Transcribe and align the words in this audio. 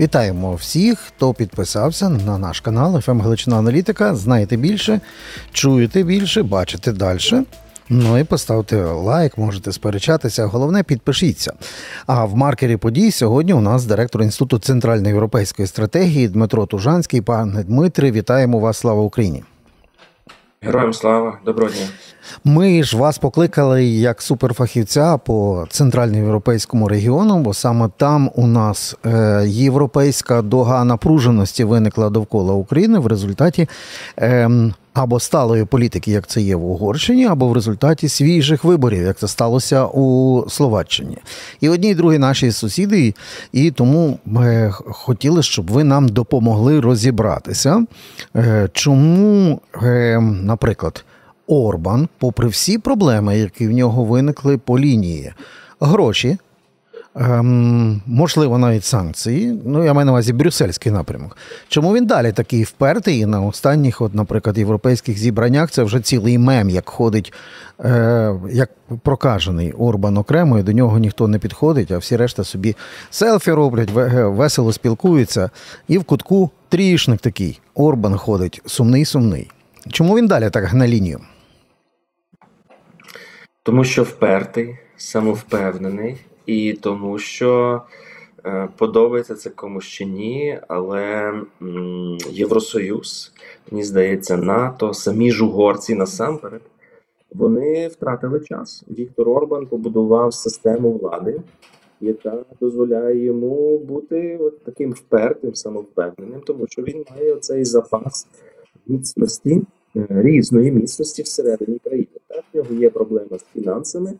Вітаємо 0.00 0.54
всіх, 0.54 0.98
хто 0.98 1.34
підписався 1.34 2.08
на 2.08 2.38
наш 2.38 2.60
канал 2.60 3.00
«ФМ 3.00 3.20
Галичина 3.20 3.58
Аналітика. 3.58 4.14
Знаєте 4.14 4.56
більше, 4.56 5.00
чуєте 5.52 6.02
більше, 6.02 6.42
бачите 6.42 6.92
далі. 6.92 7.18
Ну 7.88 8.18
і 8.18 8.24
поставте 8.24 8.84
лайк, 8.84 9.38
можете 9.38 9.72
сперечатися. 9.72 10.46
Головне, 10.46 10.82
підпишіться. 10.82 11.52
А 12.06 12.24
в 12.24 12.36
маркері 12.36 12.76
подій 12.76 13.10
сьогодні 13.10 13.52
у 13.52 13.60
нас 13.60 13.84
директор 13.84 14.22
Інституту 14.22 14.58
центральноєвропейської 14.58 15.68
стратегії 15.68 16.28
Дмитро 16.28 16.66
Тужанський. 16.66 17.20
Пане 17.20 17.64
Дмитре, 17.64 18.10
вітаємо 18.10 18.58
вас! 18.58 18.78
Слава 18.78 19.02
Україні! 19.02 19.42
Героям 20.66 20.92
слава, 20.92 21.38
доброго 21.44 21.70
дня. 21.70 21.86
Ми 22.44 22.82
ж 22.82 22.96
вас 22.96 23.18
покликали 23.18 23.84
як 23.84 24.22
суперфахівця 24.22 25.16
по 25.16 25.66
центральноєвропейському 25.70 26.88
регіону, 26.88 27.38
бо 27.38 27.54
саме 27.54 27.88
там 27.96 28.30
у 28.34 28.46
нас 28.46 28.96
е, 29.06 29.44
європейська 29.46 30.42
дога 30.42 30.84
напруженості 30.84 31.64
виникла 31.64 32.10
довкола 32.10 32.54
України 32.54 32.98
в 32.98 33.06
результаті 33.06 33.68
е, 34.18 34.50
або 34.98 35.20
сталої 35.20 35.64
політики, 35.64 36.10
як 36.10 36.26
це 36.26 36.40
є 36.40 36.56
в 36.56 36.64
Угорщині, 36.64 37.26
або 37.26 37.48
в 37.48 37.52
результаті 37.52 38.08
свіжих 38.08 38.64
виборів, 38.64 39.02
як 39.02 39.18
це 39.18 39.28
сталося 39.28 39.86
у 39.86 40.44
Словаччині. 40.48 41.18
І 41.60 41.68
одні 41.68 41.90
і 41.90 41.94
другі 41.94 42.18
наші 42.18 42.52
сусіди, 42.52 43.14
і 43.52 43.70
тому 43.70 44.18
ми 44.24 44.70
хотіли, 44.72 45.42
щоб 45.42 45.70
ви 45.70 45.84
нам 45.84 46.08
допомогли 46.08 46.80
розібратися, 46.80 47.84
е, 48.36 48.68
чому, 48.72 49.60
е, 49.82 50.20
наприклад. 50.20 51.04
Орбан, 51.48 52.08
попри 52.18 52.48
всі 52.48 52.78
проблеми, 52.78 53.38
які 53.38 53.68
в 53.68 53.72
нього 53.72 54.04
виникли 54.04 54.58
по 54.58 54.78
лінії 54.78 55.32
гроші, 55.80 56.38
ем, 57.16 58.02
можливо, 58.06 58.58
навіть 58.58 58.84
санкції. 58.84 59.60
Ну, 59.64 59.84
я 59.84 59.92
маю 59.92 60.06
на 60.06 60.12
увазі 60.12 60.32
брюссельський 60.32 60.92
напрямок. 60.92 61.36
Чому 61.68 61.94
він 61.94 62.06
далі 62.06 62.32
такий 62.32 62.64
впертий? 62.64 63.18
І 63.18 63.26
на 63.26 63.42
останніх, 63.42 64.00
от, 64.00 64.14
наприклад, 64.14 64.58
європейських 64.58 65.18
зібраннях 65.18 65.70
це 65.70 65.82
вже 65.82 66.00
цілий 66.00 66.38
мем, 66.38 66.70
як 66.70 66.88
ходить, 66.88 67.32
е, 67.84 68.34
як 68.50 68.70
прокажений 69.02 69.72
Орбан 69.72 70.16
окремо, 70.16 70.58
і 70.58 70.62
до 70.62 70.72
нього 70.72 70.98
ніхто 70.98 71.28
не 71.28 71.38
підходить, 71.38 71.90
а 71.90 71.98
всі 71.98 72.16
решта 72.16 72.44
собі 72.44 72.76
селфі 73.10 73.52
роблять, 73.52 73.90
весело 74.14 74.72
спілкуються. 74.72 75.50
І 75.88 75.98
в 75.98 76.04
кутку 76.04 76.50
трішник 76.68 77.20
такий. 77.20 77.60
Орбан 77.74 78.16
ходить 78.16 78.62
сумний-сумний. 78.66 79.50
Чому 79.90 80.16
він 80.16 80.26
далі 80.26 80.50
так 80.50 80.64
гне 80.64 80.88
лінію? 80.88 81.20
Тому 83.62 83.84
що 83.84 84.02
впертий, 84.02 84.78
самовпевнений, 84.96 86.16
і 86.46 86.72
тому 86.72 87.18
що 87.18 87.82
е, 88.44 88.68
подобається 88.76 89.34
це 89.34 89.50
комусь 89.50 89.84
чи 89.84 90.04
ні, 90.04 90.60
але 90.68 91.32
Євросоюз, 92.30 93.32
мені 93.70 93.84
здається, 93.84 94.36
НАТО, 94.36 94.94
самі 94.94 95.32
ж 95.32 95.44
угорці 95.44 95.94
насамперед, 95.94 96.62
вони 97.34 97.88
втратили 97.88 98.40
час. 98.40 98.84
Віктор 98.98 99.28
Орбан 99.28 99.66
побудував 99.66 100.34
систему 100.34 100.92
влади, 100.92 101.40
яка 102.00 102.44
дозволяє 102.60 103.24
йому 103.24 103.78
бути 103.78 104.38
от 104.40 104.64
таким 104.64 104.92
впертим, 104.92 105.54
самовпевненим, 105.54 106.40
тому 106.40 106.66
що 106.68 106.82
він 106.82 107.04
має 107.10 107.34
оцей 107.34 107.64
запас 107.64 108.26
міцності. 108.86 109.62
Е, 109.96 110.06
різної 110.10 110.72
міцності 110.72 111.22
всередині 111.22 111.78
країни. 111.78 112.06
Так, 112.28 112.44
в 112.52 112.56
нього 112.56 112.74
є 112.74 112.90
проблема 112.90 113.38
з 113.38 113.44
фінансами, 113.54 114.12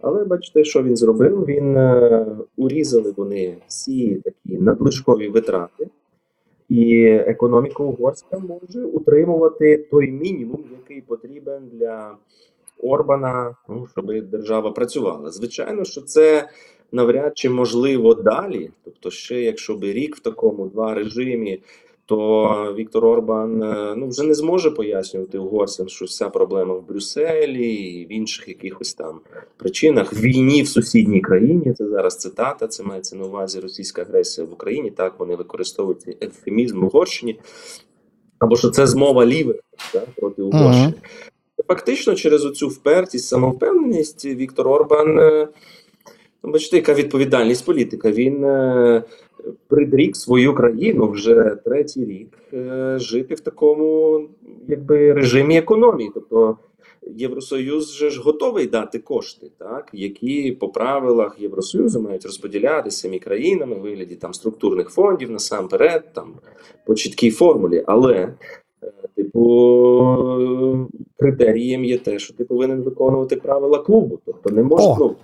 але 0.00 0.24
бачите, 0.24 0.64
що 0.64 0.82
він 0.82 0.96
зробив? 0.96 1.44
Він 1.44 1.76
е, 1.76 2.26
урізали 2.56 3.14
вони 3.16 3.56
всі 3.66 4.14
такі 4.14 4.58
надлишкові 4.58 5.28
витрати, 5.28 5.88
і 6.68 7.04
економіка 7.06 7.82
угорська 7.82 8.38
може 8.38 8.84
утримувати 8.84 9.76
той 9.90 10.10
мінімум, 10.10 10.64
який 10.72 11.02
потрібен 11.02 11.62
для 11.72 12.16
Орбана, 12.82 13.56
ну, 13.68 13.86
щоб 13.92 14.28
держава 14.30 14.70
працювала. 14.70 15.30
Звичайно, 15.30 15.84
що 15.84 16.00
це 16.00 16.48
навряд 16.92 17.38
чи 17.38 17.50
можливо 17.50 18.14
далі. 18.14 18.70
Тобто, 18.84 19.10
ще 19.10 19.42
якщо 19.42 19.76
би 19.76 19.92
рік 19.92 20.16
в 20.16 20.20
такому 20.20 20.66
два 20.66 20.94
режимі 20.94 21.60
то 22.08 22.74
Віктор 22.78 23.06
Орбан 23.06 23.62
е, 23.62 23.94
ну 23.96 24.08
вже 24.08 24.22
не 24.22 24.34
зможе 24.34 24.70
пояснювати 24.70 25.38
угорцям, 25.38 25.88
що 25.88 26.04
вся 26.04 26.30
проблема 26.30 26.74
в 26.74 26.88
Брюсселі 26.88 27.74
і 27.74 28.06
в 28.06 28.12
інших 28.12 28.48
якихось 28.48 28.94
там 28.94 29.20
причинах 29.56 30.12
війні 30.12 30.62
в 30.62 30.68
сусідній 30.68 31.20
країні. 31.20 31.74
Це 31.78 31.88
зараз 31.88 32.18
цитата. 32.18 32.68
Це 32.68 32.82
мається 32.82 33.16
на 33.16 33.24
увазі 33.24 33.60
російська 33.60 34.02
агресія 34.02 34.46
в 34.46 34.52
Україні. 34.52 34.90
Так 34.90 35.14
вони 35.18 35.36
використовують 35.36 36.00
цей 36.00 36.16
ефемізм 36.22 36.80
в 36.80 36.84
Угорщині, 36.84 37.40
або 38.38 38.56
що 38.56 38.70
це 38.70 38.86
змова 38.86 39.26
лівих 39.26 39.56
да, 39.92 40.02
проти 40.16 40.42
Угорщини. 40.42 40.86
-huh. 40.86 41.64
Фактично, 41.68 42.14
через 42.14 42.44
оцю 42.44 42.68
впертість, 42.68 43.28
самовпевненість 43.28 44.24
Віктор 44.24 44.68
Орбан. 44.68 45.48
Ну, 46.42 46.50
бачите, 46.50 46.76
яка 46.76 46.94
відповідальність 46.94 47.66
політика. 47.66 48.10
Він 48.10 48.44
е, 48.44 49.04
придрік 49.68 50.16
свою 50.16 50.54
країну 50.54 51.10
вже 51.10 51.56
третій 51.64 52.04
рік 52.04 52.38
е, 52.52 52.98
жити 52.98 53.34
в 53.34 53.40
такому 53.40 54.20
якби 54.68 55.12
режимі 55.12 55.58
економії. 55.58 56.10
Тобто 56.14 56.56
Євросоюз 57.16 57.92
же 57.92 58.10
ж 58.10 58.20
готовий 58.20 58.66
дати 58.66 58.98
кошти, 58.98 59.50
так 59.58 59.88
які 59.92 60.52
по 60.52 60.68
правилах 60.68 61.36
Євросоюзу 61.40 62.00
мають 62.00 62.24
розподілятися 62.24 62.98
самі 62.98 63.18
країнами 63.18 63.76
в 63.76 63.80
вигляді 63.80 64.14
там 64.14 64.34
структурних 64.34 64.88
фондів 64.88 65.30
насамперед, 65.30 66.12
там 66.12 66.34
по 66.86 66.94
чіткій 66.94 67.30
формулі. 67.30 67.84
Але 67.86 68.14
е, 68.14 68.92
Типу, 69.16 70.88
критерієм 71.18 71.84
є 71.84 71.98
те, 71.98 72.18
що 72.18 72.34
ти 72.34 72.44
повинен 72.44 72.82
виконувати 72.82 73.36
правила 73.36 73.78
клубу. 73.78 74.18
Тобто 74.24 74.50
не 74.50 74.62
можна. 74.62 75.14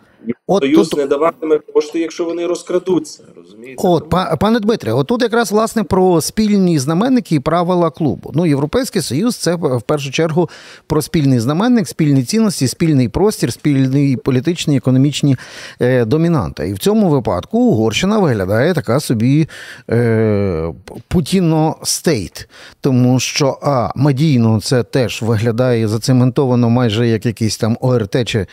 Союз 0.49 0.89
тут... 0.89 0.99
не 0.99 1.07
даватиме 1.07 1.59
кошти, 1.59 1.99
якщо 1.99 2.25
вони 2.25 2.47
розкрадуться. 2.47 3.23
розумієте? 3.37 3.83
От, 3.89 4.15
пане 4.41 4.61
Дмитре, 4.61 4.93
отут 4.93 5.23
якраз 5.23 5.53
власне 5.53 5.83
про 5.83 6.21
спільні 6.21 6.79
знаменники 6.79 7.35
і 7.35 7.41
правила 7.41 7.91
клубу. 7.91 8.31
Ну, 8.35 8.47
Європейський 8.47 9.03
Союз 9.03 9.37
це 9.37 9.55
в 9.55 9.83
першу 9.83 10.11
чергу 10.11 10.51
про 10.87 11.03
спільний 11.03 11.41
знаменник, 11.41 11.89
спільні 11.89 12.25
цінності, 12.25 12.69
спільний 12.69 13.09
простір, 13.09 13.53
спільні 13.53 14.17
політичні 14.17 14.77
економічні 14.77 15.37
е, 15.81 16.05
домінанти. 16.05 16.69
І 16.69 16.73
в 16.73 16.79
цьому 16.79 17.09
випадку 17.09 17.59
Угорщина 17.59 18.19
виглядає 18.19 18.75
така 18.75 19.01
собі 19.01 19.49
е, 19.91 20.73
Путіно-стейт, 21.09 22.49
тому 22.81 23.21
що 23.21 23.59
а 23.63 23.91
медійно 23.97 24.61
це 24.61 24.83
теж 24.83 25.23
виглядає 25.23 25.89
зацементовано 25.89 26.71
майже 26.71 27.09
як 27.09 27.27
якийсь 27.27 27.57
там 27.57 27.77
ОРТ 27.81 28.29
чи 28.29 28.47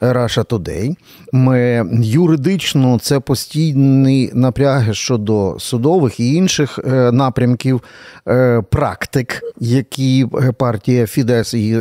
Russia 0.00 0.44
Today. 0.44 0.96
Ми 1.32 1.86
юридично 2.02 2.98
це 2.98 3.20
постійні 3.20 4.30
напряги 4.34 4.94
щодо 4.94 5.56
судових 5.58 6.20
і 6.20 6.34
інших 6.34 6.78
е, 6.78 7.12
напрямків 7.12 7.82
е, 8.28 8.62
практик, 8.70 9.42
які 9.60 10.26
е, 10.42 10.52
партія 10.52 11.06
Фідес 11.06 11.54
і 11.54 11.78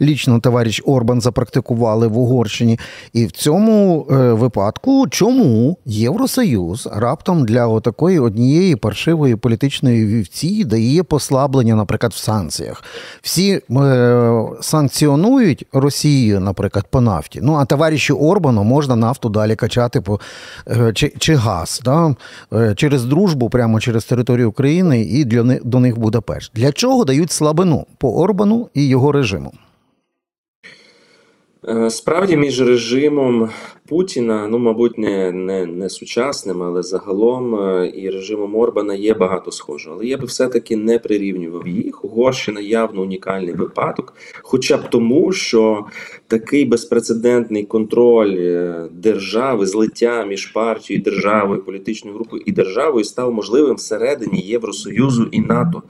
лічно 0.00 0.40
товариш 0.40 0.82
Орбан 0.84 1.20
запрактикували 1.20 2.06
в 2.06 2.18
Угорщині. 2.18 2.78
І 3.12 3.26
в 3.26 3.32
цьому 3.32 4.06
випадку, 4.10 5.06
чому 5.10 5.78
Євросоюз 5.84 6.88
раптом 6.92 7.44
для 7.44 7.80
такої 7.80 8.18
однієї 8.18 8.76
паршивої 8.76 9.36
політичної 9.36 10.06
вівці 10.06 10.64
дає 10.64 11.02
послаблення, 11.02 11.74
наприклад, 11.74 12.12
в 12.12 12.16
санкціях? 12.16 12.84
Всі 13.22 13.60
санкціонують 14.60 15.66
Росію, 15.72 16.40
наприклад, 16.40 16.86
по 16.90 17.00
нафті. 17.00 17.40
Ну 17.42 17.54
а 17.54 17.64
товариші 17.64 18.12
Орбану 18.34 18.64
можна 18.64 18.96
нафту 18.96 19.28
далі 19.28 19.56
качати 19.56 20.00
по 20.00 20.20
е, 20.68 20.92
чи 20.92 21.12
чи 21.18 21.34
газ 21.34 21.80
да? 21.84 22.14
Е, 22.52 22.74
через 22.74 23.04
дружбу, 23.04 23.50
прямо 23.50 23.80
через 23.80 24.04
територію 24.04 24.48
України, 24.48 25.02
і 25.02 25.24
для 25.24 25.58
до 25.64 25.80
них 25.80 25.98
Будапешт. 25.98 26.52
Для 26.54 26.72
чого 26.72 27.04
дають 27.04 27.30
слабину 27.30 27.86
по 27.98 28.20
Орбану 28.20 28.68
і 28.74 28.86
його 28.88 29.12
режиму? 29.12 29.52
Е, 31.68 31.90
справді 31.90 32.36
між 32.36 32.62
режимом 32.62 33.50
Путіна, 33.88 34.48
ну 34.48 34.58
мабуть, 34.58 34.98
не 34.98 35.32
не, 35.32 35.66
не 35.66 35.88
сучасним, 35.88 36.62
але 36.62 36.82
загалом 36.82 37.54
е, 37.54 37.92
і 37.96 38.10
режимом 38.10 38.56
Орбана 38.56 38.94
є 38.94 39.14
багато 39.14 39.50
схожого. 39.50 39.96
Але 39.96 40.06
я 40.06 40.16
би 40.16 40.26
все-таки 40.26 40.76
не 40.76 40.98
прирівнював 40.98 41.68
їх. 41.68 42.04
Угорщина 42.04 42.60
явно 42.60 43.02
унікальний 43.02 43.54
випадок, 43.54 44.14
хоча 44.42 44.76
б 44.76 44.90
тому, 44.90 45.32
що 45.32 45.84
такий 46.26 46.64
безпрецедентний 46.64 47.64
контроль 47.64 48.36
е, 48.38 48.88
держави, 48.92 49.66
злиття 49.66 50.24
між 50.24 50.46
партією, 50.46 51.04
державою, 51.04 51.64
політичною 51.64 52.16
групою 52.16 52.42
і 52.46 52.52
державою 52.52 53.04
став 53.04 53.32
можливим 53.32 53.74
всередині 53.74 54.40
Євросоюзу 54.40 55.28
і 55.32 55.40
НАТО. 55.40 55.82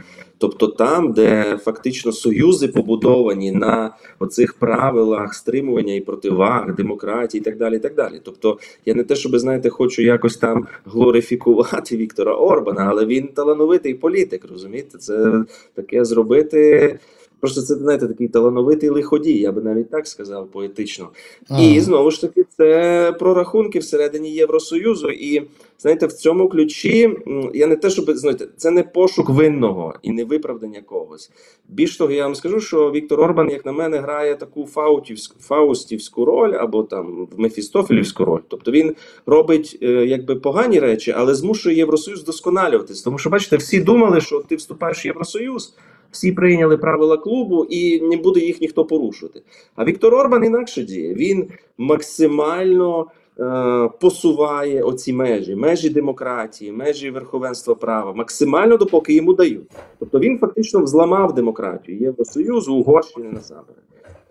Тобто 0.45 0.67
там, 0.67 1.13
де 1.13 1.59
фактично 1.65 2.13
союзи 2.13 2.69
побудовані 2.69 3.53
на 3.53 3.91
оцих 4.19 4.55
правилах 4.55 5.35
стримування 5.35 5.95
і 5.95 6.01
противаг, 6.01 6.75
демократії 6.75 7.41
і 7.41 7.45
так 7.45 7.57
далі. 7.57 7.77
і 7.77 7.79
так 7.79 7.95
далі. 7.95 8.21
Тобто, 8.23 8.59
я 8.87 8.95
не 8.95 9.05
те, 9.05 9.17
щоб 9.17 9.39
знаєте, 9.39 9.69
хочу 9.71 10.03
якось 10.03 10.37
там 10.37 10.67
глорифікувати 10.85 11.97
Віктора 11.97 12.35
Орбана, 12.35 12.87
але 12.91 13.07
він 13.07 13.29
талановитий 13.29 13.95
політик, 13.95 14.45
розумієте? 14.51 14.99
Це 14.99 15.45
таке 15.75 16.05
зробити. 16.05 16.99
Просто 17.45 17.63
це 17.63 17.75
знаєте, 17.75 18.09
такий 18.09 18.29
талановитий 18.29 18.89
лиходій, 18.89 19.39
я 19.39 19.53
би 19.53 19.63
навіть 19.63 19.91
так 19.91 20.07
сказав 20.07 20.51
поетично. 20.51 21.09
Ага. 21.49 21.63
І 21.63 21.81
знову 21.81 22.11
ж 22.11 22.21
таки, 22.21 22.45
це 22.57 23.13
прорахунки 23.19 23.79
всередині 23.79 24.31
Євросоюзу. 24.31 25.11
І 25.11 25.43
знаєте, 25.79 26.07
в 26.07 26.13
цьому 26.13 26.49
ключі 26.49 27.17
я 27.55 27.67
не 27.67 27.77
те, 27.77 27.91
щоб 27.91 28.11
знаєте, 28.11 28.49
це 28.57 28.71
не 28.71 28.83
пошук 28.83 29.31
винного 29.31 29.95
і 30.03 30.11
не 30.11 30.25
виправдання 30.25 30.81
когось. 30.83 31.31
Більш 31.69 31.97
того, 31.97 32.13
я 32.13 32.25
вам 32.25 32.35
скажу, 32.35 32.61
що 32.61 32.91
Віктор 32.91 33.21
Орбан, 33.21 33.51
як 33.51 33.67
на 33.67 33.73
мене, 33.73 33.99
грає 33.99 34.35
таку 34.35 34.67
фаутівську 34.67 35.41
фаустівську 35.41 36.25
роль 36.25 36.53
або 36.53 36.83
там 36.83 37.29
Мефістофелівську 37.37 38.25
роль. 38.25 38.41
Тобто 38.49 38.71
він 38.71 38.95
робить 39.27 39.79
е, 39.83 39.87
якби 39.87 40.37
погані 40.37 40.81
речі, 40.81 41.15
але 41.17 41.35
змушує 41.35 41.77
Євросоюз 41.77 42.23
вдосконалюватись. 42.23 43.03
Тому 43.03 43.19
що, 43.19 43.31
бачите, 43.31 43.57
всі 43.57 43.81
думали, 43.81 44.21
що 44.21 44.39
ти 44.49 44.57
вступаєш 44.57 45.05
в 45.05 45.07
Євросоюз. 45.07 45.75
Всі 46.15 46.33
прийняли 46.33 46.77
правила 46.77 47.17
клубу 47.17 47.65
і 47.65 48.01
не 48.01 48.17
буде 48.17 48.41
їх 48.41 48.61
ніхто 48.61 48.85
порушувати. 48.85 49.43
А 49.75 49.85
Віктор 49.85 50.15
Орбан 50.15 50.45
інакше 50.45 50.83
діє. 50.83 51.15
Він 51.15 51.49
максимально 51.79 53.07
е, 53.41 53.91
посуває 54.01 54.83
оці 54.83 55.13
межі, 55.13 55.55
межі 55.55 55.91
демократії, 55.91 56.73
межі 56.73 57.11
верховенства 57.11 57.75
права, 57.75 58.13
максимально 58.13 58.77
допоки 58.77 59.15
йому 59.15 59.35
дають. 59.35 59.71
Тобто 59.99 60.19
він 60.19 60.39
фактично 60.39 60.83
взламав 60.83 61.35
демократію 61.35 61.99
Євросоюзу, 61.99 62.75
Угорщини 62.75 63.31
насамперед. 63.31 63.83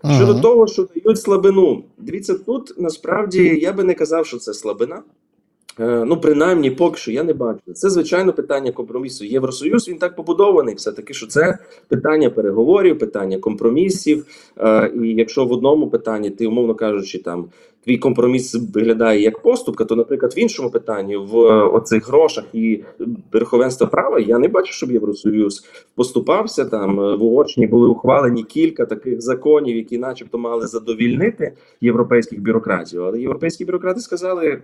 Ага. 0.02 0.16
Щодо 0.16 0.42
того, 0.42 0.68
що 0.68 0.88
дають 0.96 1.20
слабину, 1.20 1.84
дивіться, 1.98 2.34
тут 2.34 2.74
насправді 2.78 3.60
я 3.62 3.74
би 3.74 3.84
не 3.84 3.94
казав, 3.94 4.26
що 4.26 4.38
це 4.38 4.54
слабина. 4.54 5.02
Е, 5.80 6.06
Ну, 6.06 6.18
принаймні, 6.18 6.72
поки 6.72 6.98
що 6.98 7.12
я 7.12 7.24
не 7.24 7.34
бачу. 7.34 7.60
Це 7.74 7.90
звичайно 7.90 8.34
питання 8.34 8.72
компромісу. 8.72 9.26
Євросоюз 9.26 9.90
він 9.90 9.98
так 9.98 10.16
побудований, 10.16 10.76
все 10.76 10.92
таки, 10.92 11.14
що 11.14 11.28
це 11.28 11.58
питання 11.88 12.30
переговорів, 12.30 13.00
питання 13.00 13.38
компромісів. 13.38 14.26
Е, 14.58 14.92
І 15.04 15.08
якщо 15.08 15.46
в 15.46 15.52
одному 15.52 15.90
питанні 15.90 16.30
ти, 16.30 16.48
умовно 16.48 16.76
кажучи, 16.76 17.20
там 17.20 17.46
твій 17.86 17.98
компроміс 17.98 18.56
виглядає 18.74 19.22
як 19.22 19.40
поступка, 19.42 19.86
то, 19.86 19.96
наприклад, 19.96 20.34
в 20.38 20.40
іншому 20.40 20.70
питанні, 20.70 21.18
в 21.18 21.38
е, 21.38 21.64
оцих 21.64 22.08
грошах 22.08 22.46
і 22.54 22.84
верховенства 23.34 23.88
права, 23.88 24.20
я 24.20 24.38
не 24.40 24.48
бачу, 24.48 24.74
щоб 24.74 24.92
Євросоюз 24.92 25.66
поступався. 25.96 26.66
Там 26.66 26.96
в 26.96 27.24
Угорщині 27.24 27.68
були 27.68 27.88
ухвалені 27.88 28.44
кілька 28.44 28.86
таких 28.86 29.22
законів, 29.22 29.76
які, 29.76 29.98
начебто, 29.98 30.38
мали 30.38 30.68
задовільнити 30.68 31.54
європейських 31.82 32.42
бюрократів. 32.42 33.04
Але 33.04 33.22
європейські 33.22 33.66
бюрократи 33.66 34.00
сказали. 34.00 34.62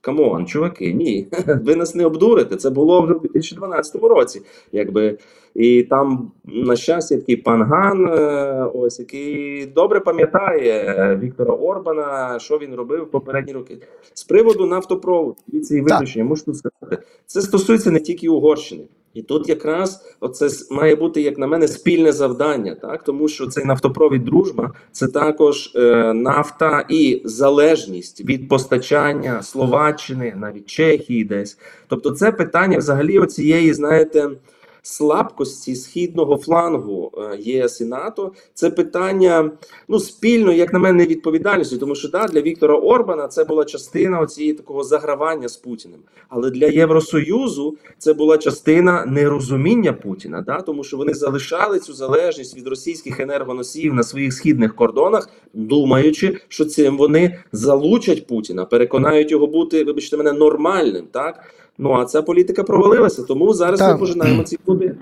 Come 0.00 0.26
on, 0.26 0.46
чуваки, 0.46 0.92
ні, 0.92 1.28
ви 1.46 1.76
нас 1.76 1.94
не 1.94 2.06
обдурите. 2.06 2.56
Це 2.56 2.70
було 2.70 3.02
вже 3.02 3.14
в 3.14 3.20
2012 3.20 4.02
році. 4.02 4.42
Якби 4.72 5.18
і 5.54 5.82
там, 5.82 6.32
на 6.44 6.76
щастя, 6.76 7.16
такий 7.16 7.36
пан 7.36 7.62
Ган, 7.62 8.06
е, 8.06 8.70
ось 8.74 8.98
який 8.98 9.66
добре 9.66 10.00
пам'ятає 10.00 10.72
е, 10.72 11.16
Віктора 11.16 11.54
Орбана, 11.54 12.38
що 12.38 12.58
він 12.58 12.74
робив 12.74 13.10
попередні 13.10 13.52
роки. 13.52 13.78
З 14.14 14.24
приводу 14.24 14.66
нафтопроводу, 14.66 15.36
цієї 15.62 15.86
і 15.86 15.90
виключення, 15.90 16.24
можу 16.24 16.44
тут 16.44 16.56
сказати, 16.56 16.98
це 17.26 17.40
стосується 17.40 17.90
не 17.90 18.00
тільки 18.00 18.28
Угорщини. 18.28 18.84
І 19.14 19.22
тут 19.22 19.48
якраз 19.48 20.16
оце 20.20 20.48
має 20.70 20.96
бути, 20.96 21.22
як 21.22 21.38
на 21.38 21.46
мене, 21.46 21.68
спільне 21.68 22.12
завдання, 22.12 22.74
так 22.74 23.02
тому 23.02 23.28
що 23.28 23.46
цей 23.46 23.64
нафтопровід 23.64 24.24
дружба 24.24 24.72
це 24.92 25.08
також 25.08 25.72
е, 25.76 26.12
нафта 26.14 26.86
і 26.88 27.22
залежність 27.24 28.24
від 28.24 28.48
постачання 28.48 29.42
Словаччини, 29.42 30.34
навіть 30.36 30.66
Чехії, 30.66 31.24
десь. 31.24 31.58
Тобто, 31.88 32.10
це 32.10 32.32
питання 32.32 32.78
взагалі 32.78 33.18
оцієї, 33.18 33.74
знаєте. 33.74 34.30
Слабкості 34.82 35.76
східного 35.76 36.36
флангу 36.36 37.12
е, 37.18 37.38
ЄС 37.38 37.80
і 37.80 37.84
НАТО 37.84 38.32
це 38.54 38.70
питання 38.70 39.50
ну 39.88 40.00
спільно, 40.00 40.52
як 40.52 40.72
на 40.72 40.78
мене, 40.78 41.06
відповідальності, 41.06 41.78
тому 41.78 41.94
що 41.94 42.08
да, 42.08 42.26
для 42.26 42.40
Віктора 42.40 42.74
Орбана 42.74 43.28
це 43.28 43.44
була 43.44 43.64
частина 43.64 44.26
цієї 44.26 44.54
такого 44.54 44.84
загравання 44.84 45.48
з 45.48 45.56
Путіним. 45.56 46.00
Але 46.28 46.50
для 46.50 46.66
Євросоюзу 46.66 47.76
це 47.98 48.12
була 48.12 48.38
частина 48.38 49.06
нерозуміння 49.06 49.92
Путіна, 49.92 50.42
да, 50.42 50.60
тому 50.60 50.84
що 50.84 50.96
вони 50.96 51.14
залишали 51.14 51.78
цю 51.78 51.92
залежність 51.92 52.56
від 52.56 52.66
російських 52.66 53.20
енергоносіїв 53.20 53.94
на 53.94 54.02
своїх 54.02 54.32
східних 54.32 54.74
кордонах, 54.74 55.28
думаючи, 55.54 56.40
що 56.48 56.64
цим 56.64 56.96
вони 56.96 57.38
залучать 57.52 58.26
Путіна, 58.26 58.64
переконають 58.64 59.30
його 59.30 59.46
бути, 59.46 59.84
вибачте 59.84 60.16
мене, 60.16 60.32
нормальним. 60.32 61.04
Так 61.10 61.44
ну 61.80 61.92
а 61.92 62.04
ця 62.04 62.22
політика 62.22 62.62
провалилася, 62.62 63.22
тому 63.22 63.54
зараз 63.54 63.78
Так. 63.78 63.92
ми 63.92 63.98
пожинаємо 63.98 64.42
ці 64.42 64.56
плоди. 64.56 64.94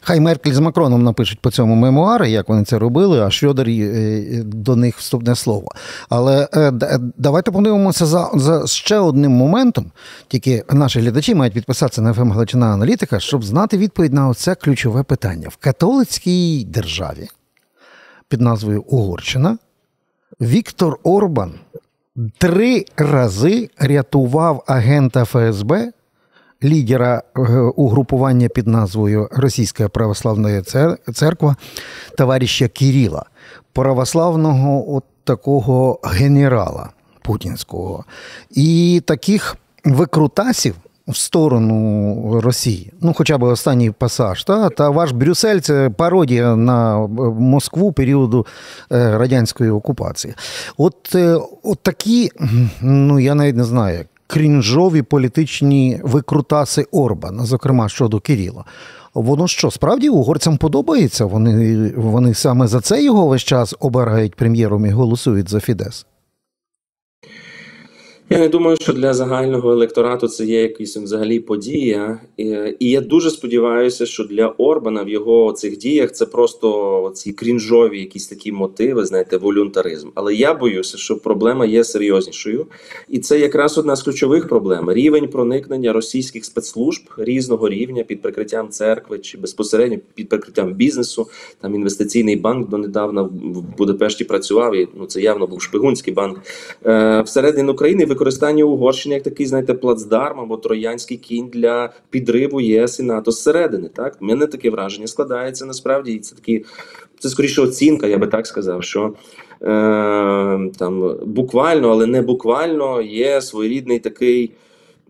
Хай 0.00 0.20
Меркель 0.20 0.52
з 0.52 0.58
Макроном 0.58 1.02
напишуть 1.02 1.40
по 1.40 1.50
цьому 1.50 1.74
мемуари, 1.74 2.30
як 2.30 2.48
вони 2.48 2.64
це 2.64 2.78
робили, 2.78 3.20
а 3.20 3.24
Шрёдер 3.24 3.68
е, 3.68 4.42
до 4.44 4.76
них 4.76 4.98
вступне 4.98 5.36
слово. 5.36 5.68
Але 6.08 6.48
е, 6.54 6.72
давайте 7.18 7.50
подивимося 7.50 8.06
за, 8.06 8.30
за 8.34 8.66
ще 8.66 8.98
одним 8.98 9.32
моментом. 9.32 9.92
Тільки 10.28 10.64
наші 10.72 11.00
глядачі 11.00 11.34
мають 11.34 11.54
підписатися 11.54 12.02
на 12.02 12.12
ФМ 12.14 12.30
Галичина 12.30 12.66
Аналітика, 12.66 13.20
щоб 13.20 13.44
знати 13.44 13.78
відповідь 13.78 14.12
на 14.12 14.28
оце 14.28 14.54
ключове 14.54 15.02
питання. 15.02 15.48
В 15.48 15.56
католицькій 15.56 16.64
державі 16.64 17.28
під 18.28 18.40
назвою 18.40 18.82
Угорщина 18.82 19.58
Віктор 20.40 20.98
Орбан 21.02 21.52
три 22.38 22.84
рази 22.96 23.70
рятував 23.78 24.64
агента 24.66 25.24
ФСБ 25.24 25.92
лідера 26.66 27.22
е, 27.36 27.40
угрупування 27.76 28.48
під 28.48 28.66
назвою 28.66 29.28
Російська 29.32 29.88
православна 29.88 30.62
церква 31.14 31.56
товариша 32.18 32.68
Кіріла, 32.68 33.24
православного 33.72 34.94
от 34.94 35.04
такого 35.24 36.00
генерала 36.04 36.90
путінського. 37.22 38.04
І 38.50 39.02
таких 39.06 39.56
викрутасів 39.84 40.74
в 41.08 41.16
сторону 41.16 42.40
Росії. 42.40 42.92
Ну, 43.00 43.14
хоча 43.16 43.38
б 43.38 43.42
останній 43.42 43.90
пасаж. 43.90 44.44
Та, 44.44 44.68
та 44.68 44.90
ваш 44.90 45.10
Брюссель 45.10 45.58
це 45.58 45.90
пародія 45.90 46.56
на 46.56 47.04
е, 47.04 47.08
Москву 47.38 47.92
періоду 47.92 48.46
е, 48.92 49.18
радянської 49.18 49.70
окупації. 49.70 50.34
От, 50.76 51.14
от 51.62 51.78
такі, 51.82 52.30
ну 52.80 53.20
я 53.20 53.34
навіть 53.34 53.56
не 53.56 53.64
знаю, 53.64 54.04
крінжові 54.26 55.02
політичні 55.02 56.00
викрутаси 56.02 56.86
Орбана, 56.92 57.44
зокрема 57.44 57.88
щодо 57.88 58.20
Кирила. 58.20 58.64
Воно 59.14 59.48
що, 59.48 59.70
справді 59.70 60.08
угорцям 60.08 60.56
подобається? 60.56 61.24
Вони, 61.24 61.92
вони 61.96 62.34
саме 62.34 62.66
за 62.66 62.80
це 62.80 63.04
його 63.04 63.26
весь 63.26 63.42
час 63.42 63.74
обирають 63.80 64.34
прем'єром 64.34 64.86
і 64.86 64.90
голосують 64.90 65.50
за 65.50 65.60
Фідес. 65.60 66.06
Я 68.30 68.38
не 68.38 68.48
думаю, 68.48 68.76
що 68.80 68.92
для 68.92 69.14
загального 69.14 69.72
електорату 69.72 70.28
це 70.28 70.44
є 70.44 70.62
якась 70.62 70.96
взагалі 70.96 71.40
подія. 71.40 72.20
І, 72.36 72.90
я 72.90 73.00
дуже 73.00 73.30
сподіваюся, 73.30 74.06
що 74.06 74.24
для 74.24 74.48
Орбана 74.48 75.02
в 75.02 75.08
його 75.08 75.52
цих 75.52 75.78
діях 75.78 76.12
це 76.12 76.26
просто 76.26 77.12
ці 77.14 77.32
крінжові 77.32 78.00
якісь 78.00 78.26
такі 78.26 78.52
мотиви, 78.52 79.04
знаєте, 79.04 79.36
волюнтаризм. 79.36 80.08
Але 80.14 80.34
я 80.34 80.54
боюся, 80.54 80.98
що 80.98 81.16
проблема 81.18 81.66
є 81.66 81.84
серйознішою, 81.84 82.66
і 83.08 83.18
це 83.18 83.38
якраз 83.38 83.78
одна 83.78 83.96
з 83.96 84.02
ключових 84.02 84.48
проблем: 84.48 84.92
рівень 84.92 85.28
проникнення 85.28 85.92
російських 85.92 86.44
спецслужб 86.44 87.02
різного 87.18 87.68
рівня 87.68 88.02
під 88.02 88.22
прикриттям 88.22 88.68
церкви 88.68 89.18
чи 89.18 89.38
безпосередньо 89.38 89.98
під 90.14 90.28
прикриттям 90.28 90.72
бізнесу. 90.72 91.26
Там 91.60 91.74
інвестиційний 91.74 92.36
банк 92.36 92.68
донедавна 92.68 93.22
в 93.22 93.30
Будапешті 93.78 94.24
працював. 94.24 94.76
І 94.76 94.88
ну 94.94 95.06
це 95.06 95.20
явно 95.20 95.46
був 95.46 95.62
шпигунський 95.62 96.14
банк. 96.14 96.38
Е, 96.86 97.22
всередині 97.22 97.70
України 97.70 98.06
використання 98.16 98.64
Угорщини 98.64 99.14
як 99.14 99.24
такий, 99.24 99.46
знаєте, 99.46 99.74
плацдарм 99.74 100.40
або 100.40 100.56
троянський 100.56 101.16
кінь 101.16 101.48
для 101.48 101.92
підриву 102.10 102.60
ЄС 102.60 103.00
і 103.00 103.02
НАТО 103.02 103.30
зсередини. 103.30 103.88
Так, 103.88 104.20
в 104.20 104.24
мене 104.24 104.46
таке 104.46 104.70
враження 104.70 105.06
складається 105.06 105.66
насправді, 105.66 106.12
і 106.12 106.18
це 106.18 106.34
такі, 106.34 106.64
це 107.18 107.28
скоріше 107.28 107.62
оцінка, 107.62 108.06
я 108.06 108.18
би 108.18 108.26
так 108.26 108.46
сказав, 108.46 108.82
що 108.82 109.14
е, 109.62 109.64
там 110.78 111.16
буквально, 111.26 111.90
але 111.90 112.06
не 112.06 112.22
буквально 112.22 113.02
є 113.02 113.40
своєрідний 113.40 113.98
такий. 113.98 114.52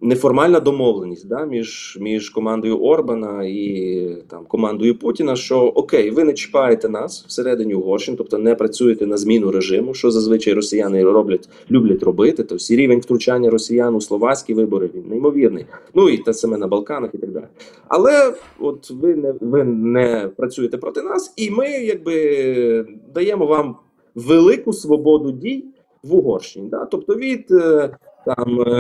Неформальна 0.01 0.61
домовленість 0.61 1.29
да, 1.29 1.45
між, 1.45 1.99
між 2.01 2.31
командою 2.31 2.79
Орбана 2.79 3.45
і 3.45 4.09
там 4.29 4.45
командою 4.45 4.99
Путіна, 4.99 5.37
що 5.37 5.61
окей, 5.61 6.11
ви 6.11 6.25
не 6.25 6.33
чіпаєте 6.33 6.89
нас 6.89 7.25
всередині 7.29 7.75
Угорщини, 7.75 8.17
тобто 8.17 8.39
не 8.39 8.55
працюєте 8.55 9.07
на 9.07 9.17
зміну 9.17 9.51
режиму, 9.51 9.95
що 9.95 10.11
зазвичай 10.11 10.55
росіяни 10.55 11.05
роблять, 11.05 11.49
люблять 11.71 12.03
робити. 12.03 12.43
Тобто 12.43 12.75
і 12.75 12.77
рівень 12.77 13.01
втручання 13.01 13.51
росіян 13.51 13.95
у 13.95 14.01
словацькі 14.01 14.55
вибори 14.55 14.91
він 14.95 15.05
неймовірний. 15.09 15.67
Ну 15.95 16.09
і 16.09 16.19
те 16.19 16.33
саме 16.33 16.57
на 16.57 16.67
Балканах 16.67 17.11
і 17.15 17.19
так 17.19 17.31
далі. 17.31 17.47
Але 17.89 18.35
от 18.59 18.91
ви 18.91 19.15
не 19.15 19.35
ви 19.41 19.65
не 19.65 20.31
працюєте 20.37 20.77
проти 20.77 21.03
нас, 21.03 21.35
і 21.37 21.51
ми 21.51 21.69
якби 21.69 22.87
даємо 23.15 23.47
вам 23.47 23.77
велику 24.15 24.73
свободу 24.73 25.33
дій 25.33 25.65
в 26.03 26.15
Угорщині. 26.15 26.69
Да? 26.69 26.85
Тобто 26.85 27.15
від 27.15 27.51
е, 27.51 27.97
там 28.27 28.61
е, 28.61 28.71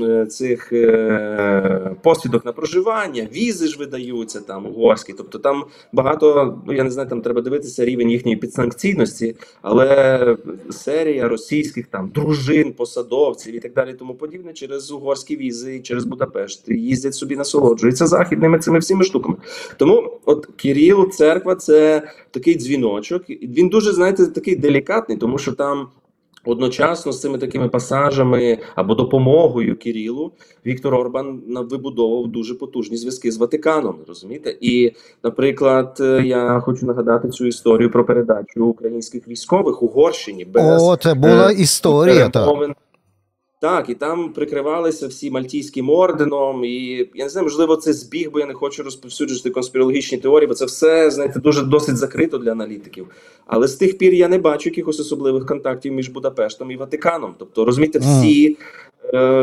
е, 0.00 0.26
цих 0.26 0.72
е, 0.72 1.96
посвідок 2.02 2.44
на 2.44 2.52
проживання, 2.52 3.28
візи 3.32 3.68
ж 3.68 3.78
видаються 3.78 4.40
там 4.40 4.66
угорські. 4.66 5.12
Тобто 5.12 5.38
там 5.38 5.64
багато, 5.92 6.58
ну 6.66 6.72
я 6.72 6.84
не 6.84 6.90
знаю, 6.90 7.08
там 7.08 7.22
треба 7.22 7.40
дивитися 7.40 7.84
рівень 7.84 8.10
їхньої 8.10 8.36
підсанкційності, 8.36 9.36
але 9.62 10.36
серія 10.70 11.28
російських 11.28 11.86
там 11.86 12.08
дружин, 12.08 12.72
посадовців 12.72 13.54
і 13.54 13.60
так 13.60 13.72
далі, 13.72 13.94
тому 13.94 14.14
подібне, 14.14 14.52
через 14.52 14.90
угорські 14.92 15.36
візи, 15.36 15.80
через 15.80 16.04
Будапешт 16.04 16.68
їздять 16.68 17.14
собі, 17.14 17.36
насолоджуються 17.36 18.06
західними 18.06 18.58
цими 18.58 18.78
всіми 18.78 19.04
штуками. 19.04 19.36
Тому, 19.76 20.18
от 20.24 20.46
Кирил, 20.56 21.10
церква, 21.10 21.54
це 21.54 22.02
такий 22.30 22.54
дзвіночок. 22.54 23.30
Він 23.30 23.68
дуже 23.68 23.92
знаєте 23.92 24.26
такий 24.26 24.56
делікатний, 24.56 25.18
тому 25.18 25.38
що 25.38 25.52
там. 25.52 25.88
Одночасно 26.44 27.12
з 27.12 27.20
цими 27.20 27.38
такими 27.38 27.68
пасажами 27.68 28.58
або 28.74 28.94
допомогою 28.94 29.76
Кирилу 29.76 30.32
Віктор 30.66 30.94
Орбан 30.94 31.42
вибудовував 31.70 32.28
дуже 32.28 32.54
потужні 32.54 32.96
зв'язки 32.96 33.32
з 33.32 33.36
Ватиканом. 33.36 33.96
Розумієте? 34.08 34.56
І, 34.60 34.92
наприклад, 35.24 35.96
е, 36.00 36.22
я 36.24 36.60
хочу 36.60 36.86
нагадати 36.86 37.28
цю 37.28 37.46
історію 37.46 37.90
про 37.90 38.04
передачу 38.04 38.66
українських 38.66 39.28
військових 39.28 39.82
Угорщині 39.82 40.44
без 40.44 40.82
О, 40.82 40.96
це 40.96 41.14
була 41.14 41.50
е, 41.50 41.54
історія. 41.54 42.28
так. 42.28 42.76
Так, 43.60 43.88
і 43.88 43.94
там 43.94 44.32
прикривалися 44.32 45.06
всі 45.06 45.30
мальтійським 45.30 45.90
орденом, 45.90 46.64
і 46.64 47.08
я 47.14 47.24
не 47.24 47.28
знаю, 47.28 47.44
можливо, 47.44 47.76
це 47.76 47.92
збіг, 47.92 48.30
бо 48.30 48.40
я 48.40 48.46
не 48.46 48.54
хочу 48.54 48.82
розповсюджувати 48.82 49.50
конспірологічні 49.50 50.18
теорії, 50.18 50.46
бо 50.46 50.54
це 50.54 50.64
все 50.64 51.10
знаєте 51.10 51.40
дуже 51.40 51.62
досить 51.62 51.96
закрито 51.96 52.38
для 52.38 52.52
аналітиків. 52.52 53.06
Але 53.46 53.68
з 53.68 53.74
тих 53.74 53.98
пір 53.98 54.14
я 54.14 54.28
не 54.28 54.38
бачу 54.38 54.68
якихось 54.68 55.00
особливих 55.00 55.46
контактів 55.46 55.92
між 55.92 56.08
Будапештом 56.08 56.70
і 56.70 56.76
Ватиканом. 56.76 57.34
Тобто, 57.38 57.64
розумієте, 57.64 57.98
всі, 57.98 58.56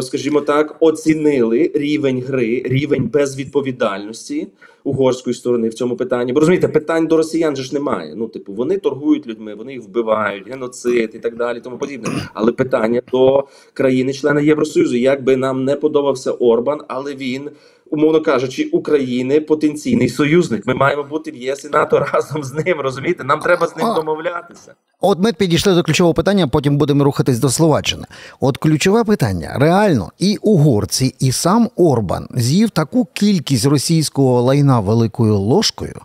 скажімо 0.02 0.42
так, 0.42 0.76
оцінили 0.80 1.72
рівень 1.74 2.22
гри, 2.22 2.64
рівень 2.66 3.10
безвідповідальності 3.14 4.48
угорської 4.84 5.34
сторони 5.34 5.70
в 5.70 5.74
цьому 5.74 5.96
питанні. 5.96 6.34
Бо 6.34 6.40
розумієте, 6.40 6.68
питань 6.68 7.08
до 7.08 7.18
росіян 7.18 7.56
же 7.56 7.64
ж 7.64 7.74
немає. 7.74 8.14
Ну, 8.16 8.28
типу, 8.28 8.54
вони 8.54 8.78
торгують 8.78 9.28
людьми, 9.28 9.56
вони 9.56 9.74
їх 9.74 9.82
вбивають, 9.82 10.48
геноцид 10.48 11.12
і 11.14 11.20
так 11.20 11.36
далі, 11.36 11.62
тому 11.62 11.78
подібне. 11.78 12.10
Але 12.34 12.52
питання 12.52 13.02
до 13.12 13.48
країни-члена 13.74 14.42
Євросоюзу, 14.42 14.98
як 14.98 15.24
би 15.24 15.38
нам 15.38 15.64
не 15.64 15.76
подобався 15.76 16.32
Орбан, 16.32 16.82
але 16.88 17.16
він. 17.16 17.50
Умовно 17.92 18.22
кажучи, 18.22 18.64
України 18.74 19.42
потенційний 19.42 20.10
союзник. 20.10 20.68
Ми 20.68 20.74
маємо 20.74 21.04
бути 21.04 21.32
в 21.32 21.36
ЄС 21.36 21.66
і 21.66 21.70
НАТО 21.70 22.00
разом 22.14 22.44
з 22.44 22.54
ним. 22.54 22.80
Розумієте? 22.80 23.24
Нам 23.24 23.40
треба 23.40 23.68
з 23.68 23.76
ним 23.78 23.94
домовлятися. 23.96 24.74
От 25.02 25.20
ми 25.20 25.34
підійшли 25.34 25.76
до 25.76 25.84
ключового 25.84 26.14
питання, 26.14 26.48
потім 26.48 26.78
будемо 26.78 27.04
рухатись 27.04 27.40
до 27.40 27.50
Словаччини. 27.50 28.06
От 28.40 28.58
ключове 28.58 29.04
питання: 29.04 29.56
реально, 29.60 30.12
і 30.20 30.38
угорці, 30.42 31.16
і 31.20 31.32
сам 31.32 31.70
Орбан 31.76 32.28
з'їв 32.36 32.70
таку 32.70 33.08
кількість 33.14 33.66
російського 33.66 34.42
лайна 34.42 34.80
великою 34.80 35.38
ложкою. 35.38 36.02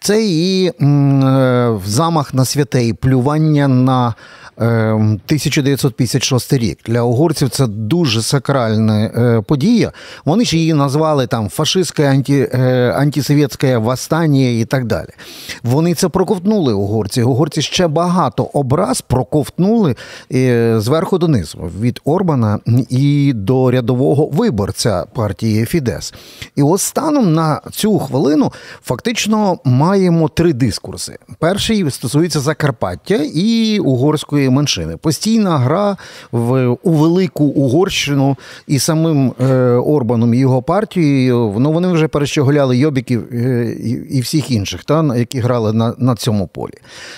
Це 0.00 0.24
і 0.24 0.72
м, 0.82 1.24
е, 1.24 1.80
замах 1.86 2.34
на 2.34 2.44
святе, 2.44 2.84
і 2.84 2.92
плювання 2.92 3.68
на 3.68 4.14
1956 4.56 6.52
рік. 6.52 6.78
Для 6.86 7.02
угорців 7.02 7.48
це 7.48 7.66
дуже 7.66 8.22
сакральна 8.22 9.04
е, 9.04 9.40
подія. 9.40 9.92
Вони 10.24 10.44
ж 10.44 10.56
її 10.56 10.74
назвали 10.74 11.26
там 11.26 11.48
фашистське 11.48 12.10
анті, 12.10 12.48
е, 12.52 12.92
антисовєтське 12.96 13.78
восстання 13.78 14.48
і 14.48 14.64
так 14.64 14.84
далі. 14.84 15.08
Вони 15.62 15.94
це 15.94 16.08
проковтнули 16.08 16.72
угорці. 16.72 17.22
Угорці 17.22 17.62
ще 17.62 17.88
багато 17.88 18.44
образ 18.44 19.00
проковтнули 19.00 19.96
е, 20.32 20.74
зверху 20.80 21.18
донизу 21.18 21.70
від 21.80 22.00
Орбана 22.04 22.58
і 22.88 23.32
до 23.34 23.70
рядового 23.70 24.26
виборця 24.26 25.04
партії 25.14 25.64
Фідес. 25.64 26.14
І 26.56 26.62
ось 26.62 26.82
станом 26.82 27.34
на 27.34 27.60
цю 27.70 27.98
хвилину 27.98 28.52
фактично 28.82 29.58
маємо 29.64 30.28
три 30.28 30.52
дискурси. 30.52 31.18
Перший 31.38 31.90
стосується 31.90 32.40
Закарпаття 32.40 33.20
і 33.34 33.78
угорської 33.78 34.45
меншини. 34.50 34.96
Постійна 34.96 35.58
гра 35.58 35.96
в 36.32 36.66
у 36.82 36.92
велику 36.92 37.44
Угорщину 37.44 38.36
і 38.66 38.78
самим 38.78 39.32
е, 39.40 39.54
Орбаном 39.72 40.34
і 40.34 40.38
його 40.38 40.62
партією. 40.62 41.54
Ну 41.58 41.72
вони 41.72 41.88
вже 41.88 42.08
перещеголяли 42.08 42.76
Йобіків 42.76 43.24
е, 43.32 43.76
і 44.10 44.20
всіх 44.20 44.50
інших, 44.50 44.84
та 44.84 45.16
які 45.16 45.40
грали 45.40 45.72
на, 45.72 45.94
на 45.98 46.14
цьому 46.14 46.46
полі. 46.46 46.74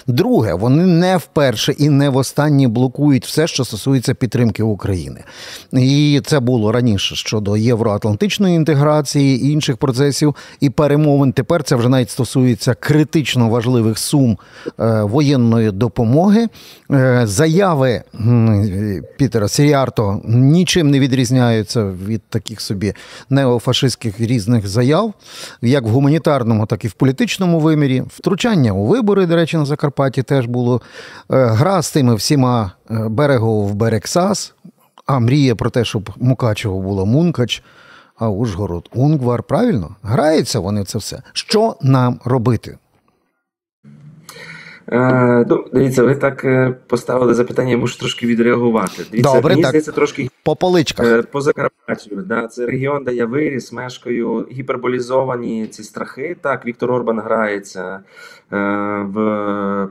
Друге, 0.06 0.54
вони 0.54 0.86
не 0.86 1.16
вперше 1.16 1.72
і 1.72 1.88
не 1.88 2.08
востаннє 2.08 2.68
блокують 2.68 3.26
все, 3.26 3.46
що 3.46 3.64
стосується 3.64 4.14
підтримки 4.14 4.62
України. 4.62 5.20
І 5.72 6.20
це 6.24 6.40
було 6.40 6.72
раніше 6.72 7.14
щодо 7.14 7.56
євроатлантичної 7.56 8.56
інтеграції 8.56 9.46
і 9.46 9.50
інших 9.50 9.76
процесів 9.76 10.34
і 10.60 10.70
перемовин. 10.70 11.32
Тепер 11.32 11.62
це 11.62 11.76
вже 11.76 11.88
навіть 11.88 12.10
стосується 12.10 12.74
критично 12.74 13.48
важливих 13.48 13.98
сум 13.98 14.38
е, 14.80 15.02
воєнної 15.02 15.70
допомоги. 15.70 16.48
Е, 16.92 17.17
заяви 17.26 18.02
Пітера 19.16 19.48
Сіріарто 19.48 20.20
нічим 20.24 20.90
не 20.90 21.00
відрізняються 21.00 21.84
від 21.84 22.22
таких 22.22 22.60
собі 22.60 22.94
неофашистських 23.30 24.20
різних 24.20 24.68
заяв, 24.68 25.14
як 25.62 25.84
в 25.84 25.88
гуманітарному, 25.88 26.66
так 26.66 26.84
і 26.84 26.88
в 26.88 26.92
політичному 26.92 27.60
вимірі. 27.60 28.02
Втручання 28.08 28.72
у 28.72 28.86
вибори, 28.86 29.26
до 29.26 29.36
речі, 29.36 29.56
на 29.56 29.64
Закарпатті 29.64 30.22
теж 30.22 30.46
було. 30.46 30.80
Е, 31.30 31.46
Гра 31.46 31.82
з 31.82 31.92
тими 31.92 32.14
всіма 32.14 32.72
е, 32.90 33.08
берегов 33.08 33.68
в 33.68 33.74
берег 33.74 34.06
САС, 34.06 34.54
а 35.06 35.18
мріє 35.18 35.54
про 35.54 35.70
те, 35.70 35.84
щоб 35.84 36.10
Мукачево 36.16 36.80
було 36.80 37.06
Мункач, 37.06 37.62
а 38.16 38.28
Ужгород 38.28 38.88
Унгвар. 38.94 39.42
Правильно? 39.42 39.96
Граються 40.02 40.60
вони 40.60 40.84
це 40.84 40.98
все. 40.98 41.22
Що 41.32 41.76
нам 41.82 42.20
робити? 42.24 42.78
Е, 44.92 45.44
ну, 45.48 45.64
дивіться, 45.72 46.02
ви 46.02 46.14
так 46.14 46.44
е, 46.44 46.74
поставили 46.86 47.34
запитання, 47.34 47.70
я 47.70 47.76
мушу 47.76 47.98
трошки 47.98 48.26
відреагувати. 48.26 49.04
Дивіться, 49.10 49.34
Добре, 49.34 49.48
мені 49.48 49.62
так. 49.62 49.70
здається, 49.70 49.92
трошки 49.92 50.28
По 50.42 50.56
поличках. 50.56 51.06
Е, 51.06 51.22
По 51.22 51.40
Закарпаттю, 51.40 52.16
да, 52.16 52.46
це 52.46 52.66
регіон, 52.66 53.04
де 53.04 53.14
я 53.14 53.26
виріс, 53.26 53.72
мешкаю, 53.72 54.46
гіперболізовані 54.52 55.66
ці 55.66 55.82
страхи. 55.82 56.36
Так, 56.40 56.66
Віктор 56.66 56.92
Орбан 56.92 57.20
грається 57.20 58.00
е, 58.52 58.56
в 59.14 59.18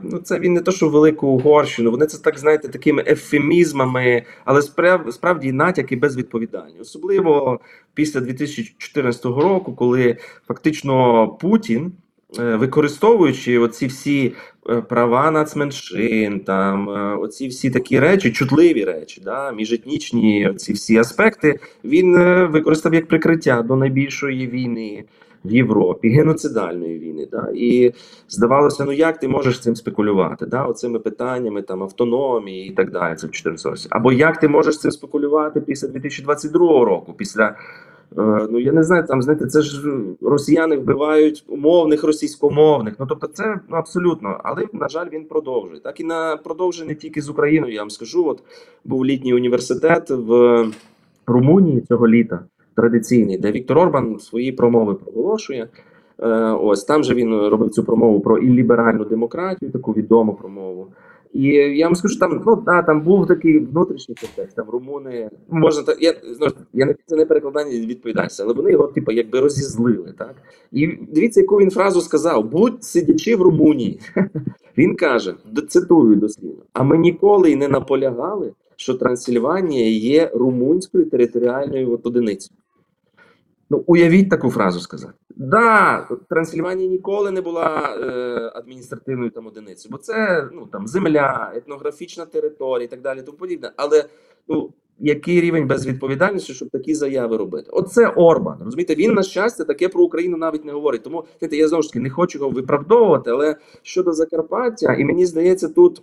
ну 0.02 0.18
це 0.18 0.38
він 0.38 0.52
не 0.52 0.60
то, 0.60 0.72
що 0.72 0.88
в 0.88 0.90
велику 0.90 1.26
Угорщину. 1.26 1.90
Вони 1.90 2.06
це 2.06 2.18
так 2.18 2.38
знаєте, 2.38 2.68
такими 2.68 3.04
ефемізмами, 3.06 4.22
але 4.44 4.62
справ, 4.62 5.12
справді 5.12 5.52
натяки 5.52 5.96
безвідповідальні. 5.96 6.80
Особливо 6.80 7.60
після 7.94 8.20
2014 8.20 9.24
року, 9.24 9.74
коли 9.74 10.16
фактично 10.48 11.28
Путін. 11.28 11.92
Е, 12.38 12.56
Використовуючи 12.56 13.58
оці 13.58 13.86
всі 13.86 14.34
е, 14.70 14.80
права 14.80 15.30
нацменшин, 15.30 16.40
там 16.40 16.90
е, 16.90 17.16
оці 17.16 17.48
всі 17.48 17.70
такі 17.70 17.98
речі, 18.00 18.32
чутливі 18.32 18.84
речі, 18.84 19.20
да, 19.24 19.52
міжетнічні 19.52 20.54
ці 20.56 20.72
всі 20.72 20.96
аспекти, 20.96 21.60
він 21.84 22.12
використав 22.46 22.94
як 22.94 23.08
прикриття 23.08 23.62
до 23.62 23.76
найбільшої 23.76 24.46
війни 24.46 25.04
в 25.44 25.52
Європі, 25.52 26.08
геноцидальної 26.08 26.98
війни. 26.98 27.28
Да, 27.30 27.48
і 27.54 27.92
здавалося, 28.28 28.84
ну 28.84 28.92
як 28.92 29.20
ти 29.20 29.28
можеш 29.28 29.60
цим 29.60 29.76
спекулювати? 29.76 30.46
Да, 30.46 30.64
оцими 30.64 30.98
питаннями 30.98 31.62
там 31.62 31.82
автономії 31.82 32.68
і 32.68 32.70
так 32.70 32.90
далі. 32.90 33.16
Це 33.16 33.26
в 33.26 33.30
14 33.30 33.66
році. 33.66 33.88
Або 33.90 34.12
як 34.12 34.40
ти 34.40 34.48
можеш 34.48 34.78
цим 34.78 34.90
спекулювати 34.90 35.60
після 35.60 35.88
2022 35.88 36.84
року, 36.84 37.14
після 37.18 37.56
Ну 38.16 38.58
я 38.58 38.72
не 38.72 38.82
знаю, 38.82 39.06
там 39.06 39.22
знаєте, 39.22 39.46
це 39.46 39.62
ж 39.62 39.82
росіяни 40.20 40.76
вбивають 40.76 41.44
умовних 41.48 42.04
російськомовних. 42.04 42.94
Ну 42.98 43.06
тобто, 43.08 43.26
це 43.26 43.60
ну, 43.68 43.76
абсолютно. 43.76 44.40
Але 44.44 44.66
на 44.72 44.88
жаль, 44.88 45.06
він 45.12 45.24
продовжує. 45.24 45.80
Так 45.80 46.00
і 46.00 46.04
на 46.04 46.36
продовжує 46.36 46.88
не 46.88 46.94
тільки 46.94 47.22
з 47.22 47.28
Україною. 47.28 47.74
Я 47.74 47.80
вам 47.80 47.90
скажу. 47.90 48.26
От 48.26 48.42
був 48.84 49.04
літній 49.04 49.34
університет 49.34 50.10
в 50.10 50.64
Румунії 51.26 51.80
цього 51.80 52.08
літа, 52.08 52.40
традиційний, 52.76 53.38
де 53.38 53.52
Віктор 53.52 53.78
Орбан 53.78 54.18
свої 54.18 54.52
промови 54.52 54.94
проголошує. 54.94 55.68
Е, 56.18 56.28
Ось 56.52 56.84
там 56.84 57.04
же 57.04 57.14
він 57.14 57.48
робив 57.48 57.70
цю 57.70 57.84
промову 57.84 58.20
про 58.20 58.38
ілліберальну 58.38 59.04
демократію, 59.04 59.70
таку 59.70 59.92
відому 59.92 60.34
промову. 60.34 60.86
І 61.32 61.46
я 61.52 61.86
вам 61.86 61.94
скажу, 61.94 62.18
там 62.18 62.42
ну 62.46 62.56
да, 62.56 62.82
там 62.82 63.02
був 63.02 63.26
такий 63.26 63.58
внутрішній 63.58 64.14
контекст, 64.14 64.56
там 64.56 64.70
румуни 64.70 65.30
можна 65.48 65.82
так. 65.82 66.02
Я 66.02 66.14
знову 66.36 66.52
я 66.72 66.86
не 66.86 66.94
це 67.06 67.16
не 67.16 67.26
перекладання 67.26 67.70
відповідальності, 67.70 68.42
але 68.42 68.54
вони 68.54 68.70
його 68.70 68.86
типу, 68.86 69.12
якби 69.12 69.40
розізлили. 69.40 70.14
Так 70.18 70.34
і 70.72 70.86
дивіться, 70.86 71.40
яку 71.40 71.56
він 71.56 71.70
фразу 71.70 72.00
сказав: 72.00 72.50
будь 72.50 72.84
сидячи 72.84 73.36
в 73.36 73.42
Румунії. 73.42 74.00
Він 74.78 74.96
каже: 74.96 75.34
цитую 75.68 76.16
дослівно, 76.16 76.62
а 76.72 76.82
ми 76.82 76.98
ніколи 76.98 77.50
й 77.50 77.56
не 77.56 77.68
наполягали, 77.68 78.52
що 78.76 78.94
Трансильванія 78.94 79.90
є 79.90 80.30
румунською 80.34 81.10
територіальною 81.10 82.00
одиницею. 82.02 82.56
Ну, 83.70 83.84
уявіть 83.86 84.30
таку 84.30 84.50
фразу 84.50 84.80
сказати. 84.80 85.12
Да, 85.40 86.08
Трансильванія 86.28 86.90
ніколи 86.90 87.30
не 87.30 87.40
була 87.40 87.96
е, 87.96 88.52
адміністративною 88.54 89.30
там 89.30 89.46
одиницею, 89.46 89.92
бо 89.92 89.98
це 89.98 90.48
ну 90.52 90.66
там 90.66 90.86
земля, 90.86 91.52
етнографічна 91.54 92.26
територія 92.26 92.84
і 92.84 92.90
так 92.90 93.00
далі, 93.00 93.22
тому 93.22 93.38
подібне. 93.38 93.72
Але 93.76 94.04
ну 94.48 94.72
який 94.98 95.40
рівень 95.40 95.66
безвідповідальності, 95.66 96.54
щоб 96.54 96.70
такі 96.70 96.94
заяви 96.94 97.36
робити? 97.36 97.70
Оце 97.72 98.08
Орбан. 98.08 98.58
Розумієте, 98.64 98.94
він 98.94 99.12
на 99.12 99.22
щастя 99.22 99.64
таке 99.64 99.88
про 99.88 100.04
Україну 100.04 100.36
навіть 100.36 100.64
не 100.64 100.72
говорить. 100.72 101.02
Тому 101.02 101.24
знаєте, 101.38 101.56
я 101.56 101.68
знову 101.68 101.82
ж 101.82 101.88
таки 101.88 102.00
не 102.00 102.10
хочу 102.10 102.38
його 102.38 102.50
виправдовувати, 102.50 103.30
але 103.30 103.56
щодо 103.82 104.12
Закарпаття, 104.12 104.94
і 104.94 105.04
мені 105.04 105.26
здається, 105.26 105.68
тут 105.68 106.02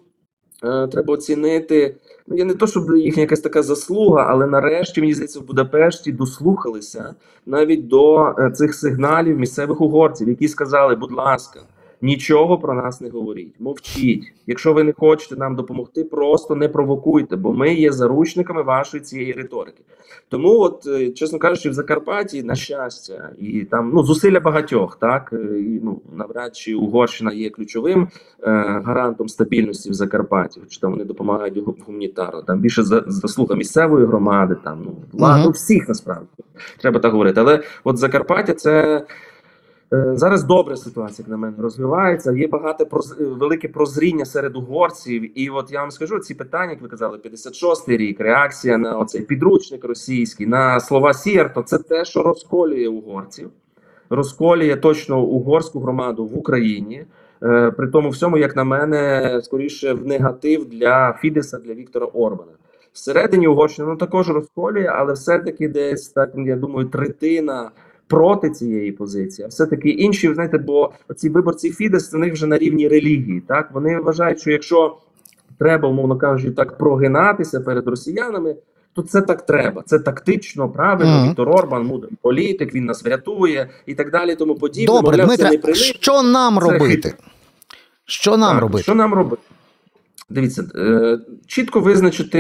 треба 0.91 1.13
оцінити. 1.13 1.95
Ну, 2.27 2.37
я 2.37 2.45
не 2.45 2.53
то, 2.53 2.67
щоб 2.67 2.97
їхня 2.97 3.21
якась 3.21 3.39
така 3.39 3.63
заслуга, 3.63 4.25
але 4.29 4.47
нарешті 4.47 5.01
мені 5.01 5.13
здається, 5.13 5.39
в 5.39 5.47
Будапешті 5.47 6.11
дослухалися 6.11 7.15
навіть 7.45 7.87
до 7.87 8.35
е, 8.39 8.51
цих 8.51 8.75
сигналів 8.75 9.39
місцевих 9.39 9.81
угорців, 9.81 10.29
які 10.29 10.47
сказали, 10.47 10.95
будь 10.95 11.11
ласка. 11.11 11.59
Нічого 12.05 12.57
про 12.57 12.73
нас 12.73 13.01
не 13.01 13.09
говоріть, 13.09 13.55
мовчіть. 13.59 14.33
Якщо 14.47 14.73
ви 14.73 14.83
не 14.83 14.93
хочете 14.93 15.35
нам 15.35 15.55
допомогти, 15.55 16.03
просто 16.03 16.55
не 16.55 16.69
провокуйте, 16.69 17.35
бо 17.35 17.53
ми 17.53 17.73
є 17.73 17.91
заручниками 17.91 18.63
вашої 18.63 19.03
цієї 19.03 19.33
риторики. 19.33 19.83
Тому, 20.29 20.59
от 20.59 20.87
е, 20.87 21.11
чесно 21.11 21.39
кажучи, 21.39 21.69
в 21.69 21.73
Закарпатті, 21.73 22.43
на 22.43 22.55
щастя, 22.55 23.29
і 23.39 23.63
там 23.63 23.91
ну 23.93 24.03
зусилля 24.03 24.39
багатьох, 24.39 24.95
так 24.95 25.33
е, 25.33 25.59
і 25.59 25.79
ну 25.83 26.01
навряд 26.17 26.55
чи 26.55 26.75
Угорщина 26.75 27.33
є 27.33 27.49
ключовим 27.49 28.07
е, 28.43 28.51
гарантом 28.85 29.29
стабільності 29.29 29.89
в 29.89 29.93
Закарпатті, 29.93 30.59
хоч 30.59 30.77
там 30.77 30.91
вони 30.91 31.03
допомагають 31.03 31.57
гуманітарно. 31.87 32.41
Там 32.41 32.59
більше 32.59 32.83
за 32.83 33.03
заслуга 33.07 33.55
місцевої 33.55 34.05
громади, 34.05 34.55
там 34.63 34.81
ну 34.85 34.95
владу 35.11 35.43
uh 35.43 35.47
-huh. 35.47 35.53
всіх 35.53 35.87
насправді 35.87 36.27
треба 36.81 36.99
так 36.99 37.11
говорити. 37.11 37.39
Але 37.39 37.63
от 37.83 37.97
Закарпаття 37.97 38.53
це. 38.53 39.05
Е, 39.95 40.17
зараз 40.17 40.43
добра 40.43 40.75
ситуація, 40.75 41.23
як 41.23 41.29
на 41.29 41.37
мене, 41.37 41.53
розвивається. 41.59 42.31
Є 42.31 42.47
багато 42.47 42.85
проз... 42.85 43.15
велике 43.19 43.67
прозріння 43.67 44.25
серед 44.25 44.55
угорців. 44.55 45.39
І 45.39 45.49
от 45.49 45.71
я 45.71 45.81
вам 45.81 45.91
скажу 45.91 46.19
ці 46.19 46.33
питання, 46.33 46.71
як 46.71 46.81
ви 46.81 46.87
казали, 46.87 47.17
56-й 47.17 47.97
рік, 47.97 48.19
реакція 48.19 48.77
на 48.77 48.97
оцей 48.97 49.21
підручник 49.21 49.85
російський, 49.85 50.47
на 50.47 50.79
слова 50.79 51.13
Сірто, 51.13 51.61
це 51.61 51.77
те, 51.77 52.05
що 52.05 52.23
розколює 52.23 52.87
угорців, 52.87 53.49
розколює 54.09 54.75
точно 54.75 55.21
угорську 55.21 55.79
громаду 55.79 56.25
в 56.25 56.37
Україні. 56.37 57.05
Е, 57.43 57.71
при 57.71 57.87
тому 57.87 58.09
всьому, 58.09 58.37
як 58.37 58.55
на 58.55 58.63
мене, 58.63 59.41
скоріше 59.43 59.93
в 59.93 60.07
негатив 60.07 60.65
для 60.69 61.13
Фідеса, 61.21 61.57
для 61.57 61.73
Віктора 61.73 62.05
Орбана. 62.05 62.51
Всередині 62.93 63.47
Угорщини 63.47 63.87
ну, 63.87 63.95
також 63.95 64.29
розколює, 64.29 64.85
але 64.85 65.13
все-таки 65.13 65.67
десь 65.67 66.09
так, 66.09 66.31
я 66.35 66.55
думаю, 66.55 66.87
третина 66.87 67.71
проти 68.07 68.49
цієї 68.49 68.91
позиції, 68.91 69.45
а 69.45 69.47
все 69.47 69.65
таки 69.65 69.89
інші, 69.89 70.33
знаєте, 70.33 70.57
бо 70.57 70.91
ці 71.15 71.29
виборці 71.29 71.71
Фідес 71.71 72.13
у 72.13 72.17
них 72.17 72.33
вже 72.33 72.47
на 72.47 72.57
рівні 72.57 72.87
релігії. 72.87 73.41
Так 73.47 73.69
вони 73.73 73.99
вважають, 73.99 74.39
що 74.39 74.51
якщо 74.51 74.97
треба, 75.59 75.89
умовно 75.89 76.17
кажучи, 76.17 76.51
так 76.51 76.77
прогинатися 76.77 77.59
перед 77.59 77.87
росіянами. 77.87 78.55
То 78.93 79.01
це 79.01 79.21
так 79.21 79.45
треба, 79.45 79.83
це 79.85 79.99
тактично, 79.99 80.69
правильно. 80.69 81.11
Mm 81.11 81.23
-hmm. 81.23 81.29
Віктор 81.29 81.49
Орбан 81.49 81.85
мудрий 81.85 82.11
політик, 82.21 82.73
він 82.73 82.85
нас 82.85 83.03
врятує 83.03 83.69
і 83.85 83.93
так 83.93 84.11
далі. 84.11 84.35
Тому 84.35 84.55
подібне. 84.55 84.95
Добре, 84.95 85.11
Мовляв, 85.11 85.27
Дмитре, 85.27 85.59
це 85.59 85.69
не 85.69 85.75
що 85.75 86.23
нам 86.23 86.55
це 86.55 86.61
робити? 86.61 87.09
Хит. 87.09 87.15
Що 88.05 88.37
нам 88.37 88.51
так, 88.51 88.61
робити? 88.61 88.83
Що 88.83 88.95
нам 88.95 89.13
робити? 89.13 89.41
Дивіться, 90.29 90.63
е, 90.75 91.19
чітко 91.47 91.79
визначити 91.79 92.39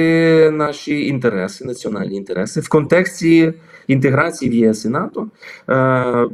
наші 0.51 1.07
інтереси, 1.07 1.65
національні 1.65 2.17
інтереси 2.17 2.61
в 2.61 2.69
контексті 2.69 3.53
інтеграції 3.87 4.51
в 4.51 4.53
ЄС 4.53 4.85
і 4.85 4.89
НАТО. 4.89 5.27
Е, 5.69 6.27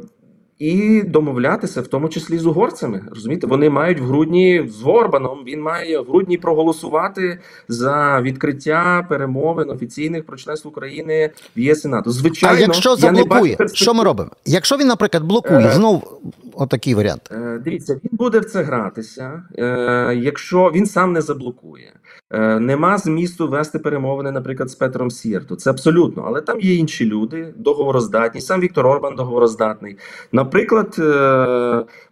і 0.62 1.02
домовлятися, 1.02 1.80
в 1.80 1.86
тому 1.86 2.08
числі 2.08 2.38
з 2.38 2.46
угорцями. 2.46 3.04
Розумієте, 3.10 3.46
вони 3.46 3.70
мають 3.70 4.00
в 4.00 4.04
грудні 4.04 4.66
з 4.68 4.86
Орбаном. 4.86 5.44
Він 5.46 5.62
має 5.62 6.00
в 6.00 6.04
грудні 6.04 6.38
проголосувати 6.38 7.38
за 7.68 8.20
відкриття 8.20 9.06
перемовин 9.08 9.70
офіційних 9.70 10.26
про 10.26 10.36
членство 10.36 10.70
України 10.70 11.30
в 11.56 11.60
ЄС 11.60 11.84
і 11.84 11.88
НАТО. 11.88 12.10
Звичайно, 12.10 12.56
а 12.56 12.60
якщо 12.60 12.96
заблокує, 12.96 13.56
що 13.72 13.94
ми 13.94 14.04
робимо? 14.04 14.30
Якщо 14.44 14.76
він, 14.76 14.86
наприклад, 14.86 15.24
блокує 15.24 15.66
е, 15.66 15.72
знов 15.72 16.20
отакий 16.54 16.94
варіант. 16.94 17.30
Е, 17.32 17.60
дивіться, 17.64 17.94
він 17.94 18.10
буде 18.12 18.40
в 18.40 18.44
це 18.44 18.62
гратися, 18.62 19.42
е, 19.58 20.14
якщо 20.14 20.70
він 20.74 20.86
сам 20.86 21.12
не 21.12 21.20
заблокує. 21.20 21.92
Е, 22.30 22.60
нема 22.60 22.98
змісту 22.98 23.48
вести 23.48 23.78
перемовини, 23.78 24.30
наприклад, 24.30 24.70
з 24.70 24.74
Петром 24.74 25.10
Сірту. 25.10 25.56
Це 25.56 25.70
абсолютно, 25.70 26.24
але 26.26 26.40
там 26.40 26.60
є 26.60 26.74
інші 26.74 27.06
люди, 27.06 27.54
договороздатні. 27.56 28.40
Сам 28.40 28.60
Віктор 28.60 28.86
Орбан 28.86 29.16
договороздатний. 29.16 29.96
Наприклад, 30.32 30.96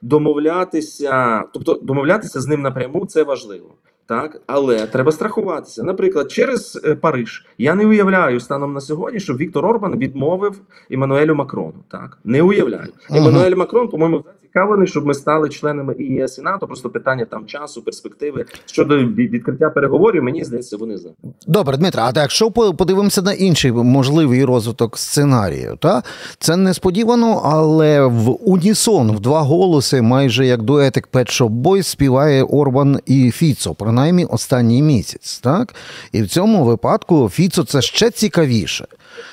домовлятися, 0.03 1.45
тобто 1.53 1.75
домовлятися 1.83 2.41
з 2.41 2.47
ним 2.47 2.63
напряму, 2.63 3.07
це 3.07 3.23
важливо. 3.23 3.75
Так, 4.11 4.41
але 4.47 4.87
треба 4.87 5.13
страхуватися. 5.13 5.83
Наприклад, 5.83 6.33
через 6.33 6.81
е, 6.85 6.95
Париж 6.95 7.47
я 7.59 7.75
не 7.75 7.87
уявляю 7.87 8.41
станом 8.41 8.73
на 8.73 8.81
сьогодні, 8.81 9.21
що 9.21 9.35
Віктор 9.35 9.67
Орбан 9.67 9.99
відмовив 9.99 10.61
Іммануелю 10.89 11.35
Макрону. 11.35 11.75
Так 11.91 12.19
не 12.25 12.43
уявляю. 12.43 12.89
Іммануель 13.11 13.55
Макрон, 13.55 13.89
по-моєму, 13.89 14.25
зацікавлений, 14.51 14.87
щоб 14.87 15.07
ми 15.07 15.15
стали 15.15 15.49
членами 15.49 15.95
і 15.99 16.05
ЄС 16.05 16.39
і 16.39 16.43
НАТО. 16.43 16.67
Просто 16.67 16.91
питання 16.91 17.25
там 17.25 17.47
часу, 17.47 17.83
перспективи 17.83 18.45
щодо 18.67 18.99
відкриття 18.99 19.71
переговорів. 19.71 20.23
Мені 20.23 20.45
здається, 20.45 20.77
вони 20.77 20.97
за 20.97 21.09
добре, 21.47 21.77
Дмитро. 21.77 22.03
А 22.03 22.13
так, 22.13 22.23
якщо 22.23 22.51
подивимося 22.51 23.23
на 23.23 23.33
інший 23.33 23.73
можливий 23.73 24.45
розвиток 24.45 24.99
сценарію, 24.99 25.77
та 25.81 26.03
це 26.39 26.57
несподівано, 26.57 27.43
але 27.45 28.07
в 28.07 28.49
унісон 28.51 29.17
в 29.17 29.21
два 29.21 29.41
голоси, 29.41 30.03
майже 30.03 30.47
як 30.47 30.63
дуетик 30.63 31.09
Pet 31.13 31.41
Shop 31.41 31.63
Boys 31.63 31.83
співає 31.83 32.43
Орбан 32.43 32.99
і 33.07 33.31
Фіцо, 33.31 33.75
принаймні 34.01 34.25
останній 34.25 34.83
місяць. 34.83 35.39
Так 35.39 35.75
і 36.13 36.23
в 36.23 36.29
цьому 36.29 36.65
випадку 36.65 37.29
Фіцо 37.29 37.65
це 37.65 37.83
ще 37.83 38.11
цікавіше. 38.11 38.87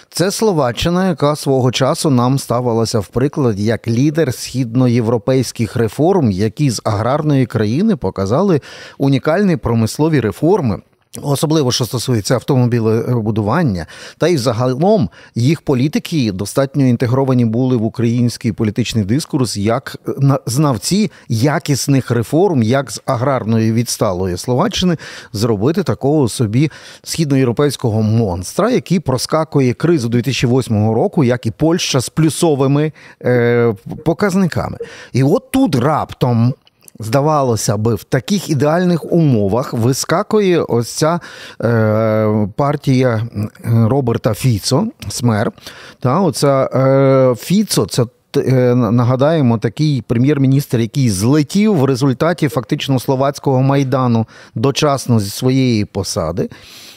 Це 0.10 0.32
Словаччина, 0.32 1.08
яка 1.08 1.36
свого 1.36 1.72
часу 1.72 2.10
нам 2.10 2.40
ставилася 2.40 3.00
в 3.00 3.08
приклад 3.08 3.60
як 3.60 3.88
лідер 3.88 4.34
східноєвропейських 4.34 5.76
реформ, 5.76 6.32
які 6.32 6.70
з 6.70 6.82
аграрної 6.84 7.46
країни 7.46 7.96
показали 7.96 8.62
унікальні 8.98 9.58
промислові 9.58 10.20
реформи. 10.20 10.82
Особливо, 11.22 11.72
що 11.72 11.86
стосується 11.86 12.34
автомобілебудування, 12.34 13.86
та 14.18 14.28
й 14.28 14.38
загалом 14.38 15.10
їх 15.36 15.62
політики 15.62 16.32
достатньо 16.32 16.86
інтегровані 16.86 17.46
були 17.46 17.78
в 17.78 17.84
український 17.84 18.52
політичний 18.52 19.06
дискурс 19.06 19.58
як 19.58 19.98
знавці 20.46 21.12
якісних 21.30 22.12
реформ, 22.12 22.64
як 22.64 22.92
з 22.92 23.02
аграрної 23.06 23.74
відсталої 23.74 24.38
словаччини 24.38 24.98
зробити 25.34 25.84
такого 25.84 26.30
собі 26.30 26.72
східноєвропейського 27.04 28.02
монстра, 28.02 28.72
який 28.72 29.00
проскакує 29.00 29.74
кризу 29.74 30.10
2008 30.10 30.92
року, 30.92 31.24
як 31.24 31.46
і 31.46 31.52
Польща 31.52 32.02
з 32.02 32.10
плюсовими 32.10 32.92
е, 33.24 33.74
показниками. 34.06 34.78
І 35.14 35.24
от 35.24 35.52
тут 35.52 35.76
раптом 35.76 36.54
здавалося 37.00 37.78
би, 37.78 37.96
в 37.96 38.04
таких 38.04 38.50
ідеальних 38.50 39.12
умовах 39.12 39.74
вискакує 39.74 40.62
ось 40.62 40.92
ця 40.92 41.20
е, 41.62 42.48
партія 42.56 43.28
Роберта 43.64 44.34
Фіцо, 44.34 44.88
Смер. 45.10 45.52
Та, 46.00 46.20
оця, 46.20 46.70
е, 46.74 47.36
Фіцо 47.36 47.86
це. 47.86 48.06
Е, 48.38 48.76
нагадаємо, 48.76 49.58
такий 49.58 50.04
прем'єр-міністр, 50.08 50.80
який 50.80 51.10
злетів 51.10 51.76
в 51.76 51.86
результаті 51.86 52.48
фактично 52.48 53.00
словацького 53.00 53.62
майдану 53.62 54.26
дочасно 54.56 55.20
зі 55.20 55.30
своєї 55.30 55.86
посади, 55.86 56.50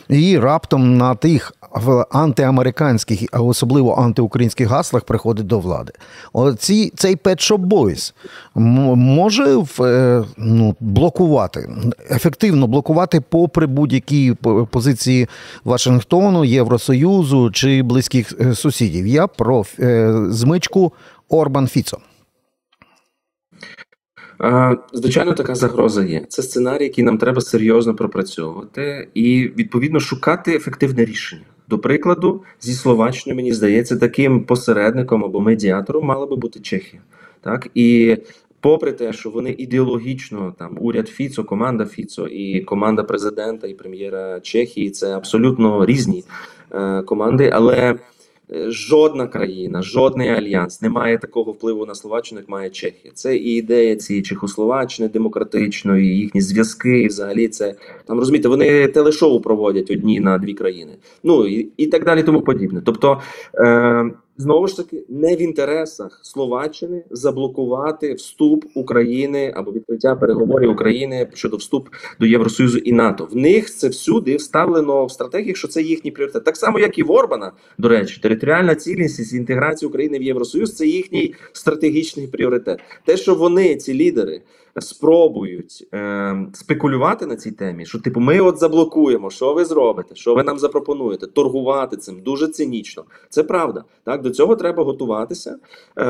і 0.08 0.38
раптом 0.38 0.96
на 0.96 1.14
тих 1.14 1.52
в 1.74 2.06
антиамериканських, 2.10 3.20
а 3.32 3.40
особливо 3.40 3.94
антиукраїнських 3.94 4.68
гаслах 4.68 5.04
приходить 5.04 5.46
до 5.46 5.58
влади. 5.58 5.92
Оці, 6.32 6.92
цей 6.96 7.16
Pet 7.16 7.50
Shop 7.50 7.66
Boys 7.66 8.12
може 8.54 9.64
е, 9.80 10.24
ну, 10.36 10.76
блокувати, 10.80 11.70
ефективно 12.10 12.66
блокувати 12.66 13.20
попри 13.20 13.66
будь-які 13.66 14.34
позиції 14.70 15.28
Вашингтону, 15.64 16.44
Євросоюзу 16.44 17.50
чи 17.50 17.82
близьких 17.82 18.32
е, 18.40 18.54
сусідів. 18.54 19.06
Я 19.06 19.26
про 19.26 19.64
е, 19.80 20.14
змичку 20.28 20.92
Орбан 21.28 21.68
Фіцо. 21.68 21.98
Звичайно, 24.92 25.32
така 25.32 25.54
загроза 25.54 26.04
є. 26.04 26.26
Це 26.28 26.42
сценарій, 26.42 26.84
який 26.84 27.04
нам 27.04 27.18
треба 27.18 27.40
серйозно 27.40 27.94
пропрацьовувати 27.94 29.08
і 29.14 29.52
відповідно 29.58 30.00
шукати 30.00 30.56
ефективне 30.56 31.04
рішення. 31.04 31.44
До 31.70 31.78
прикладу, 31.78 32.42
зі 32.60 32.72
Словаччиною, 32.72 33.36
мені 33.36 33.52
здається, 33.52 33.96
таким 33.96 34.44
посередником 34.44 35.24
або 35.24 35.40
медіатором 35.40 36.04
мала 36.04 36.26
би 36.26 36.36
бути 36.36 36.60
Чехія. 36.60 37.02
Так 37.40 37.68
і 37.74 38.16
попри 38.60 38.92
те, 38.92 39.12
що 39.12 39.30
вони 39.30 39.54
ідеологічно 39.58 40.54
там 40.58 40.78
уряд 40.80 41.08
Фіцо, 41.08 41.44
команда 41.44 41.86
Фіцо 41.86 42.26
і 42.26 42.60
команда 42.60 43.02
президента 43.02 43.66
і 43.66 43.74
прем'єра 43.74 44.40
Чехії 44.40 44.90
це 44.90 45.16
абсолютно 45.16 45.86
різні 45.86 46.24
е, 46.72 47.02
команди, 47.02 47.50
але. 47.54 47.98
Е, 48.52 48.70
Жодна 48.70 49.26
країна, 49.26 49.82
жодний 49.82 50.28
альянс 50.28 50.82
не 50.82 50.88
має 50.88 51.18
такого 51.18 51.52
впливу 51.52 51.86
на 51.86 51.94
Словаччину, 51.94 52.40
як 52.40 52.48
має 52.48 52.70
Чехія. 52.70 53.12
Це 53.14 53.36
і 53.36 53.56
ідея 53.56 53.96
цієї 53.96 54.22
Чехословаччини 54.22 55.08
демократичної, 55.08 56.18
їхні 56.18 56.40
зв'язки, 56.40 57.02
і 57.02 57.06
взагалі 57.06 57.48
це 57.48 57.74
там 58.06 58.18
розумієте, 58.18 58.48
вони 58.48 58.88
телешоу 58.88 59.40
проводять 59.40 59.90
одні 59.90 60.20
на 60.20 60.38
дві 60.38 60.54
країни. 60.54 60.92
Ну 61.24 61.46
і, 61.46 61.68
і 61.76 61.86
так 61.86 62.04
далі, 62.04 62.22
тому 62.22 62.40
подібне. 62.40 62.82
Тобто, 62.84 63.20
е, 63.54 64.10
знову 64.40 64.66
ж 64.66 64.76
таки, 64.76 65.04
не 65.08 65.36
в 65.36 65.42
інтересах 65.42 66.20
Словаччини 66.22 67.04
заблокувати 67.10 68.14
вступ 68.14 68.64
України 68.74 69.52
або 69.56 69.72
відкриття 69.72 70.16
переговорів 70.16 70.70
України 70.70 71.28
щодо 71.34 71.56
вступ 71.56 71.88
до 72.20 72.26
Євросоюзу 72.26 72.78
і 72.78 72.92
НАТО. 72.92 73.28
В 73.30 73.36
них 73.36 73.70
це 73.70 73.88
всюди 73.88 74.36
вставлено 74.36 75.06
в 75.06 75.10
стратегіях, 75.10 75.56
що 75.56 75.68
це 75.68 75.82
їхній 75.82 76.10
пріоритет. 76.10 76.44
Так 76.44 76.56
само, 76.56 76.78
як 76.78 76.98
і 76.98 77.02
в 77.02 77.10
Орбана, 77.10 77.52
до 77.78 77.88
речі, 77.88 78.20
територіальна 78.22 78.74
цілісність 78.74 79.32
інтеграція 79.32 79.88
України 79.88 80.18
в 80.18 80.22
Євросоюз 80.22 80.76
це 80.76 80.86
їхній 80.86 81.34
стратегічний 81.52 82.26
пріоритет. 82.26 82.80
Те, 83.04 83.16
що 83.16 83.34
вони, 83.34 83.76
ці 83.76 83.94
лідери, 83.94 84.42
спробують 84.78 85.88
е, 85.94 86.46
спекулювати 86.52 87.26
на 87.26 87.36
цій 87.36 87.50
темі, 87.50 87.86
що 87.86 87.98
типу, 87.98 88.20
ми 88.20 88.40
от 88.40 88.58
заблокуємо, 88.58 89.30
що 89.30 89.54
ви 89.54 89.64
зробите, 89.64 90.14
що 90.14 90.34
ви 90.34 90.42
нам 90.42 90.58
запропонуєте, 90.58 91.26
торгувати 91.26 91.96
цим 91.96 92.20
дуже 92.20 92.48
цинічно. 92.48 93.04
Це 93.28 93.42
правда. 93.42 93.84
Так 94.04 94.22
до 94.30 94.36
цього 94.36 94.56
треба 94.56 94.84
готуватися. 94.84 95.56
Е, 95.96 96.06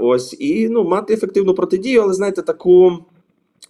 ось 0.00 0.36
і 0.38 0.68
ну 0.68 0.84
мати 0.84 1.14
ефективну 1.14 1.54
протидію, 1.54 2.02
але 2.02 2.14
знаєте, 2.14 2.42
таку 2.42 2.98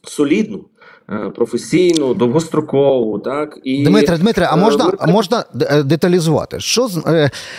солідну. 0.02 0.64
Е, 1.10 1.30
Професійну, 1.36 2.14
довгострокову, 2.14 3.18
так 3.18 3.58
і 3.64 3.84
Дмитре, 3.84 4.18
Дмитре, 4.18 4.48
а 4.50 4.56
е, 4.56 4.60
можна, 4.60 4.92
а 4.98 5.06
можна 5.06 5.44
е, 5.60 5.82
деталізувати? 5.82 6.60
Що 6.60 6.88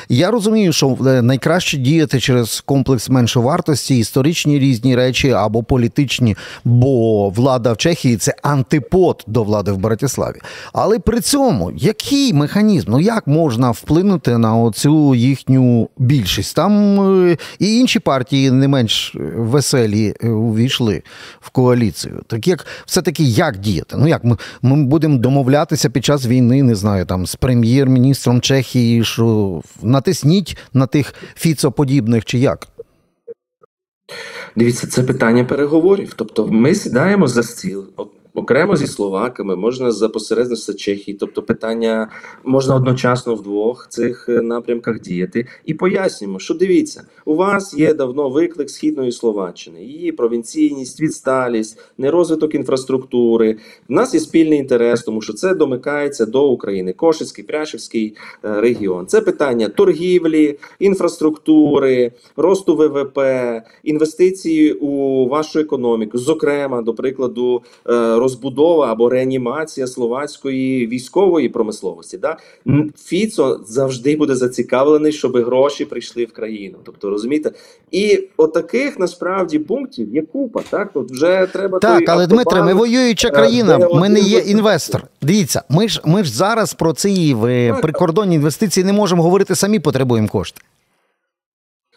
я 0.09 0.31
розумію, 0.31 0.73
що 0.73 0.97
найкраще 1.01 1.77
діяти 1.77 2.19
через 2.19 2.61
комплекс 2.61 3.09
меншовартості, 3.09 3.97
історичні 3.97 4.59
різні 4.59 4.95
речі 4.95 5.31
або 5.31 5.63
політичні, 5.63 6.35
бо 6.63 7.29
влада 7.29 7.73
в 7.73 7.77
Чехії 7.77 8.17
це 8.17 8.35
антипод 8.43 9.23
до 9.27 9.43
влади 9.43 9.71
в 9.71 9.77
Братиславі. 9.77 10.39
Але 10.73 10.99
при 10.99 11.21
цьому 11.21 11.71
який 11.75 12.33
механізм? 12.33 12.91
Ну 12.91 12.99
як 12.99 13.27
можна 13.27 13.71
вплинути 13.71 14.37
на 14.37 14.55
оцю 14.55 15.15
їхню 15.15 15.89
більшість? 15.97 16.55
Там 16.55 16.75
і 17.59 17.79
інші 17.79 17.99
партії 17.99 18.51
не 18.51 18.67
менш 18.67 19.15
веселі 19.35 20.13
увійшли 20.23 21.03
в 21.39 21.49
коаліцію. 21.49 22.21
Так 22.27 22.47
як 22.47 22.65
все-таки 22.85 23.23
як 23.37 23.57
діяти? 23.57 23.95
Ну 23.99 24.07
як 24.07 24.23
ми, 24.23 24.37
ми 24.61 24.83
будемо 24.83 25.17
домовлятися 25.17 25.89
під 25.89 26.05
час 26.05 26.27
війни, 26.27 26.63
не 26.63 26.75
знаю, 26.75 27.05
там 27.05 27.25
з 27.25 27.35
прем'єр-міністром 27.35 28.41
Чехії, 28.41 29.03
що 29.03 29.61
натисніть 29.81 30.57
на 30.73 30.87
тих 30.87 31.13
фіцоподібних 31.35 32.25
чи 32.25 32.39
як? 32.39 32.67
Дивіться, 34.55 34.87
це 34.87 35.03
питання 35.03 35.43
переговорів. 35.43 36.13
Тобто, 36.15 36.47
ми 36.47 36.75
сідаємо 36.75 37.27
за 37.27 37.43
стіл 37.43 37.85
окремо 38.35 38.75
зі 38.75 38.87
словаками, 38.87 39.55
можна 39.55 39.91
за 39.91 40.09
посередництва 40.09 40.73
Чехії. 40.73 41.17
Тобто, 41.19 41.41
питання 41.41 42.09
можна 42.43 42.75
одночасно 42.75 43.35
в 43.35 43.41
двох 43.41 43.87
цих 43.89 44.29
е, 44.29 44.41
напрямках 44.41 45.01
діяти 45.01 45.47
і 45.65 45.73
пояснюємо, 45.73 46.39
що 46.39 46.53
дивіться, 46.53 47.03
у 47.25 47.35
вас 47.35 47.73
є 47.73 47.93
давно 47.93 48.29
виклик 48.29 48.69
східної 48.69 49.11
Словаччини, 49.11 49.83
її 49.83 50.11
провінційність, 50.11 51.01
відсталість, 51.01 51.79
нерозвиток 51.97 52.55
інфраструктури. 52.55 53.57
У 53.89 53.93
нас 53.93 54.13
є 54.13 54.19
спільний 54.19 54.59
інтерес, 54.59 55.03
тому 55.03 55.21
що 55.21 55.33
це 55.33 55.55
домикається 55.55 56.25
до 56.25 56.49
України. 56.49 56.93
Кошицький, 56.93 57.43
Пряшівський 57.43 58.15
е, 58.45 58.61
регіон. 58.61 59.07
Це 59.07 59.21
питання 59.21 59.69
торгівлі, 59.69 60.59
інфраструктури, 60.79 62.11
росту 62.35 62.75
ВВП, 62.75 63.19
інвестиції 63.83 64.73
у 64.73 65.27
вашу 65.27 65.59
економіку. 65.59 66.17
Зокрема, 66.17 66.81
до 66.81 66.93
прикладу, 66.93 67.61
е, 67.89 68.15
розбудова 68.25 68.91
або 68.91 69.09
реанімація 69.09 69.87
словацької 69.87 70.87
військової 70.87 71.49
промисловості. 71.49 72.17
Да? 72.17 72.37
Фіцо 72.97 73.59
завжди 73.67 74.15
буде 74.15 74.35
зацікавлений, 74.35 75.11
щоб 75.11 75.37
гроші 75.37 75.85
прийшли 75.85 76.25
в 76.25 76.33
країну. 76.33 76.77
Тобто, 76.83 77.09
розумієте, 77.09 77.51
і 77.91 78.27
отаких 78.37 78.99
насправді 78.99 79.59
пунктів 79.59 80.15
є 80.15 80.21
купа. 80.21 80.61
Так, 80.69 80.93
тут 80.93 81.11
вже 81.11 81.47
треба 81.53 81.79
Так, 81.79 81.97
той 81.97 82.07
але 82.07 82.27
Дмитре, 82.27 82.61
ми 82.61 82.71
автобан, 82.71 82.77
воююча 82.77 83.29
країна, 83.29 83.89
ми 83.93 84.09
не 84.09 84.19
є 84.19 84.39
інвестор. 84.39 85.03
Дивіться, 85.21 85.63
ми 85.69 85.87
ж 85.87 86.01
ми 86.05 86.23
ж 86.23 86.33
зараз 86.33 86.73
про 86.73 86.93
ці 86.93 87.35
е, 87.45 87.73
прикордонні 87.81 88.35
інвестиції 88.35 88.83
не 88.83 88.93
можемо 88.93 89.23
говорити, 89.23 89.55
самі 89.55 89.79
потребуємо 89.79 90.27
кошти. 90.27 90.61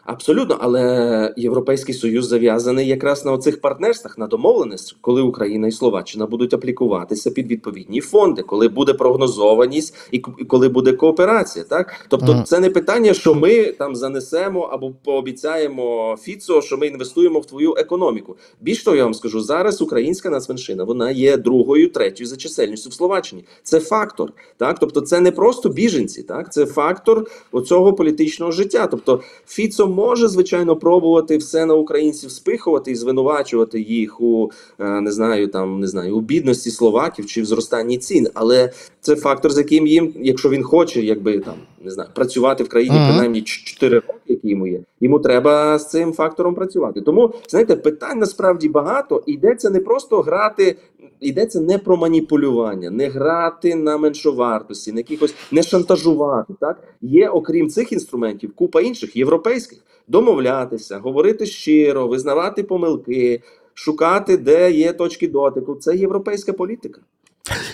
Абсолютно, 0.08 0.56
але 0.60 1.34
Європейський 1.36 1.94
Союз 1.94 2.26
зав'язаний 2.26 2.88
якраз 2.88 3.24
на 3.24 3.32
оцих 3.32 3.60
партнерствах, 3.60 4.18
на 4.18 4.26
домовленостях, 4.26 4.98
коли 5.00 5.22
Україна 5.22 5.68
і 5.68 5.72
Словаччина 5.72 6.26
будуть 6.26 6.54
аплікуватися 6.54 7.30
під 7.30 7.46
відповідні 7.46 8.00
фонди, 8.00 8.42
коли 8.42 8.68
буде 8.68 8.94
прогнозованість 8.94 9.94
і 10.10 10.18
коли 10.18 10.68
буде 10.68 10.92
кооперація. 10.92 11.64
Так, 11.64 12.06
тобто, 12.08 12.42
це 12.46 12.60
не 12.60 12.70
питання, 12.70 13.14
що 13.14 13.34
ми 13.34 13.64
там 13.64 13.96
занесемо 13.96 14.60
або 14.60 14.92
пообіцяємо 15.04 16.16
Фіцо, 16.20 16.62
що 16.62 16.78
ми 16.78 16.86
інвестуємо 16.86 17.40
в 17.40 17.46
твою 17.46 17.74
економіку. 17.78 18.36
Більш 18.60 18.82
того, 18.82 18.96
я 18.96 19.04
вам 19.04 19.14
скажу, 19.14 19.40
зараз 19.40 19.82
українська 19.82 20.30
нацменшина 20.30 20.84
вона 20.84 21.10
є 21.10 21.36
другою, 21.36 21.88
третьою 21.92 22.28
за 22.28 22.36
чисельністю 22.36 22.90
в 22.90 22.92
Словаччині. 22.92 23.44
Це 23.62 23.80
фактор, 23.80 24.32
так 24.56 24.78
тобто, 24.78 25.00
це 25.00 25.20
не 25.20 25.30
просто 25.30 25.68
біженці, 25.68 26.22
так 26.22 26.52
це 26.52 26.66
фактор 26.66 27.26
оцього 27.52 27.92
політичного 27.92 28.52
життя. 28.52 28.86
Тобто, 28.86 29.20
Фіцо 29.46 29.97
може 29.98 30.28
звичайно 30.28 30.76
пробувати 30.76 31.36
все 31.36 31.66
на 31.66 31.74
українців 31.74 32.30
спихувати 32.30 32.90
і 32.90 32.94
звинувачувати 32.94 33.80
їх 33.80 34.20
у 34.20 34.50
е, 34.78 35.00
не 35.00 35.12
знаю, 35.12 35.48
там 35.48 35.80
не 35.80 35.86
знаю, 35.86 36.16
у 36.16 36.20
бідності 36.20 36.70
словаків 36.70 37.26
чи 37.26 37.42
в 37.42 37.44
зростанні 37.44 37.98
цін. 37.98 38.28
Але 38.34 38.72
це 39.00 39.16
фактор, 39.16 39.52
з 39.52 39.58
яким 39.58 39.86
їм, 39.86 40.14
якщо 40.16 40.48
він 40.48 40.62
хоче, 40.62 41.00
якби 41.00 41.38
там 41.38 41.54
не 41.84 41.90
знаю, 41.90 42.10
працювати 42.14 42.64
в 42.64 42.68
країні 42.68 42.96
Мгм. 42.96 43.08
принаймні 43.08 43.42
4 43.42 43.94
роки, 43.94 44.20
які 44.26 44.48
йому 44.48 44.66
є. 44.66 44.80
Йому 45.00 45.18
треба 45.18 45.78
з 45.78 45.90
цим 45.90 46.12
фактором 46.12 46.54
працювати. 46.54 47.00
Тому 47.00 47.34
знаєте, 47.48 47.76
питань 47.76 48.18
насправді 48.18 48.68
багато. 48.68 49.22
І 49.26 49.32
йдеться 49.32 49.70
не 49.70 49.80
просто 49.80 50.20
грати. 50.20 50.76
Йдеться 51.20 51.60
не 51.60 51.78
про 51.78 51.96
маніпулювання, 51.96 52.90
не 52.90 53.08
грати 53.08 53.74
на 53.74 53.98
меншовартості, 53.98 54.92
на 54.92 54.98
якихось 54.98 55.34
не 55.52 55.62
шантажувати. 55.62 56.54
Так 56.60 56.82
є, 57.02 57.28
окрім 57.28 57.68
цих 57.68 57.92
інструментів, 57.92 58.54
купа 58.54 58.80
інших 58.80 59.16
європейських 59.16 59.78
домовлятися, 60.08 60.98
говорити 60.98 61.46
щиро, 61.46 62.08
визнавати 62.08 62.62
помилки, 62.62 63.42
шукати, 63.74 64.36
де 64.36 64.70
є 64.70 64.92
точки 64.92 65.28
дотику. 65.28 65.74
Це 65.74 65.96
європейська 65.96 66.52
політика. 66.52 67.00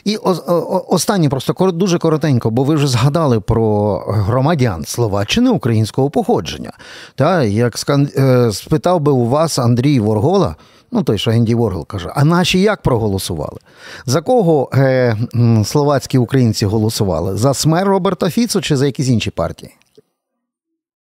І 0.05 0.17
останнє 0.89 1.29
просто 1.29 1.71
дуже 1.71 1.99
коротенько, 1.99 2.51
бо 2.51 2.65
ви 2.65 2.75
вже 2.75 2.87
згадали 2.87 3.41
про 3.41 3.97
громадян 4.07 4.85
Словаччини 4.85 5.51
українського 5.51 6.11
походження. 6.11 6.73
Та 7.15 7.45
як 7.45 7.79
скан... 7.79 8.09
е, 8.17 8.53
спитав 8.53 9.01
би 9.01 9.13
у 9.13 9.27
вас 9.27 9.59
Андрій 9.59 10.01
Воргола, 10.01 10.57
ну 10.95 11.03
той, 11.03 11.19
що 11.19 11.31
Енді 11.31 11.55
Воргол 11.55 11.87
каже, 11.87 12.13
а 12.15 12.25
наші 12.25 12.61
як 12.61 12.83
проголосували? 12.83 13.59
За 14.07 14.23
кого 14.23 14.71
е, 14.75 15.17
словацькі 15.65 16.19
українці 16.19 16.67
голосували? 16.67 17.37
За 17.37 17.55
смер 17.55 17.89
Роберта 17.89 18.31
Фіцо 18.31 18.61
чи 18.61 18.77
за 18.77 18.87
якісь 18.87 19.09
інші 19.09 19.31
партії? 19.31 19.73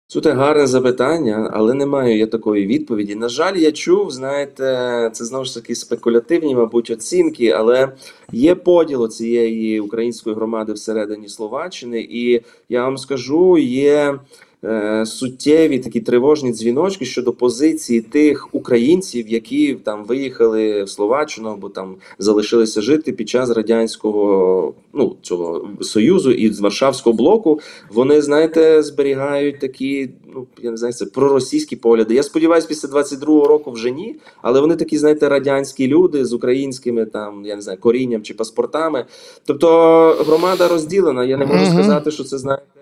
Це 0.08 0.32
гарне 0.32 0.66
запитання, 0.66 1.50
але 1.54 1.74
не 1.74 1.86
маю 1.86 2.18
я 2.18 2.26
такої 2.26 2.66
відповіді. 2.66 3.14
На 3.14 3.28
жаль, 3.28 3.56
я 3.56 3.72
чув, 3.72 4.10
знаєте, 4.10 4.64
це 5.12 5.24
знову 5.24 5.44
ж 5.44 5.54
таки 5.54 5.74
спекулятивні, 5.74 6.54
мабуть, 6.54 6.90
оцінки, 6.90 7.50
але 7.50 7.92
є 8.32 8.54
поділ 8.54 9.08
цієї 9.08 9.80
української 9.80 10.36
громади 10.36 10.72
всередині 10.72 11.28
Словаччини, 11.28 12.00
і 12.10 12.40
я 12.68 12.84
вам 12.84 12.98
скажу, 12.98 13.58
є 13.58 14.18
е, 14.64 15.06
суттєві 15.06 15.78
такі 15.78 16.00
тривожні 16.00 16.52
дзвіночки 16.52 17.04
щодо 17.04 17.32
позиції 17.32 18.00
тих 18.00 18.48
українців, 18.52 19.28
які 19.28 19.74
там 19.74 20.04
виїхали 20.04 20.82
в 20.82 20.88
Словаччину 20.88 21.48
або 21.48 21.68
там 21.68 21.96
залишилися 22.18 22.80
жити 22.80 23.12
під 23.12 23.28
час 23.28 23.50
радянського 23.50 24.74
ну 24.92 25.16
цього 25.22 25.68
союзу 25.80 26.32
і 26.32 26.52
з 26.52 26.60
Варшавського 26.60 27.16
блоку. 27.16 27.60
Вони 27.92 28.22
знаєте 28.22 28.82
зберігають 28.82 29.60
такі, 29.60 30.10
ну 30.34 30.46
я 30.62 30.70
не 30.70 30.76
знаю, 30.76 30.94
це 30.94 31.06
проросійські 31.06 31.76
погляди. 31.76 32.14
Я 32.14 32.22
сподіваюся, 32.22 32.68
після 32.68 32.88
22-го 32.88 33.44
року 33.44 33.70
вже 33.70 33.90
ні, 33.90 34.16
але 34.42 34.60
вони 34.60 34.76
такі, 34.76 34.98
знаєте, 34.98 35.28
радянські 35.28 35.86
люди 35.88 36.24
з 36.24 36.32
українськими 36.32 37.06
там, 37.06 37.44
я 37.44 37.56
не 37.56 37.62
знаю, 37.62 37.78
корінням 37.80 38.22
чи 38.22 38.34
паспортами. 38.34 39.04
Тобто 39.44 39.68
громада 40.26 40.68
розділена. 40.68 41.24
Я 41.24 41.36
не 41.36 41.46
можу 41.46 41.64
Мгм. 41.64 41.72
сказати, 41.72 42.10
що 42.10 42.24
це 42.24 42.38
знаєте. 42.38 42.75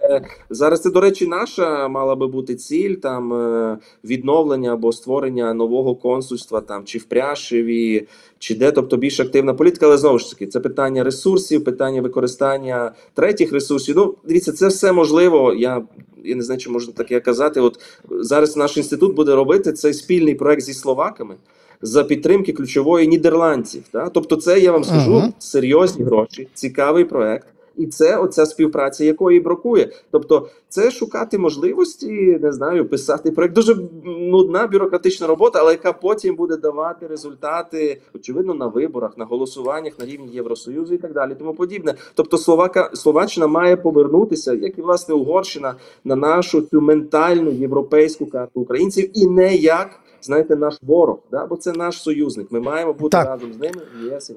Зараз 0.50 0.82
це, 0.82 0.90
до 0.90 1.00
речі, 1.00 1.26
наша 1.26 1.88
мала 1.88 2.16
би 2.16 2.26
бути 2.26 2.54
ціль 2.54 2.94
там 2.94 3.32
е, 3.32 3.78
відновлення 4.04 4.72
або 4.72 4.92
створення 4.92 5.54
нового 5.54 5.94
консульства 5.94 6.60
там 6.60 6.84
чи 6.84 6.98
в 6.98 7.04
Пряшеві, 7.04 8.06
чи 8.38 8.54
де, 8.54 8.72
тобто 8.72 8.96
більш 8.96 9.20
активна 9.20 9.54
політика. 9.54 9.86
Але 9.86 9.98
знову 9.98 10.18
ж 10.18 10.30
таки, 10.30 10.46
це 10.46 10.60
питання 10.60 11.04
ресурсів, 11.04 11.64
питання 11.64 12.02
використання 12.02 12.92
третіх 13.14 13.52
ресурсів. 13.52 13.96
Ну, 13.96 14.14
дивіться, 14.24 14.52
це 14.52 14.68
все 14.68 14.92
можливо. 14.92 15.54
Я, 15.54 15.82
я 16.24 16.36
не 16.36 16.42
знаю, 16.42 16.60
чи 16.60 16.70
можна 16.70 16.92
таке 16.92 17.20
казати. 17.20 17.60
От 17.60 17.80
зараз 18.10 18.56
наш 18.56 18.76
інститут 18.76 19.14
буде 19.14 19.34
робити 19.34 19.72
цей 19.72 19.94
спільний 19.94 20.34
проект 20.34 20.62
зі 20.62 20.74
словаками. 20.74 21.34
За 21.82 22.04
підтримки 22.04 22.52
ключової 22.52 23.08
нідерландців, 23.08 23.82
та 23.90 24.08
тобто, 24.08 24.36
це 24.36 24.60
я 24.60 24.72
вам 24.72 24.84
скажу 24.84 25.12
Мгм. 25.12 25.32
серйозні 25.38 26.04
гроші, 26.04 26.48
цікавий 26.54 27.04
проект, 27.04 27.46
і 27.76 27.87
це 27.87 28.16
оця 28.16 28.46
співпраця, 28.46 29.04
якої 29.04 29.40
бракує. 29.40 29.90
Тобто, 30.10 30.48
це 30.68 30.90
шукати 30.90 31.38
можливості, 31.38 32.38
не 32.42 32.52
знаю, 32.52 32.88
писати 32.88 33.30
проект. 33.30 33.54
Дуже 33.54 33.76
нудна 34.04 34.66
бюрократична 34.66 35.26
робота, 35.26 35.58
але 35.58 35.72
яка 35.72 35.92
потім 35.92 36.37
буде 36.37 36.56
давати 36.56 37.06
результати, 37.06 38.00
очевидно, 38.14 38.54
на 38.54 38.66
виборах, 38.66 39.18
на 39.18 39.24
голосуваннях 39.24 39.98
на 39.98 40.06
рівні 40.06 40.28
Євросоюзу 40.32 40.94
і 40.94 40.98
так 40.98 41.12
далі. 41.12 41.34
Тому 41.38 41.54
подібне. 41.54 41.94
Тобто, 42.14 42.38
Словака 42.38 42.90
Словаччина 42.94 43.46
має 43.46 43.76
повернутися, 43.76 44.54
як 44.54 44.78
і 44.78 44.82
власне 44.82 45.14
Угорщина, 45.14 45.74
на 46.04 46.16
нашу 46.16 46.62
цю 46.62 46.80
ментальну 46.80 47.50
європейську 47.50 48.26
карту 48.26 48.60
українців, 48.60 49.10
і 49.14 49.26
не 49.26 49.56
як. 49.56 50.00
Знаєте, 50.22 50.56
наш 50.56 50.78
ворог, 50.82 51.18
да? 51.30 51.46
бо 51.46 51.56
це 51.56 51.72
наш 51.72 52.02
союзник. 52.02 52.52
Ми 52.52 52.60
маємо 52.60 52.92
бути 52.92 53.10
Так. 53.10 53.26
разом 53.26 53.52
з 53.52 53.58
ними 53.58 53.82
в 54.00 54.04
ЄС 54.04 54.30
і. 54.30 54.34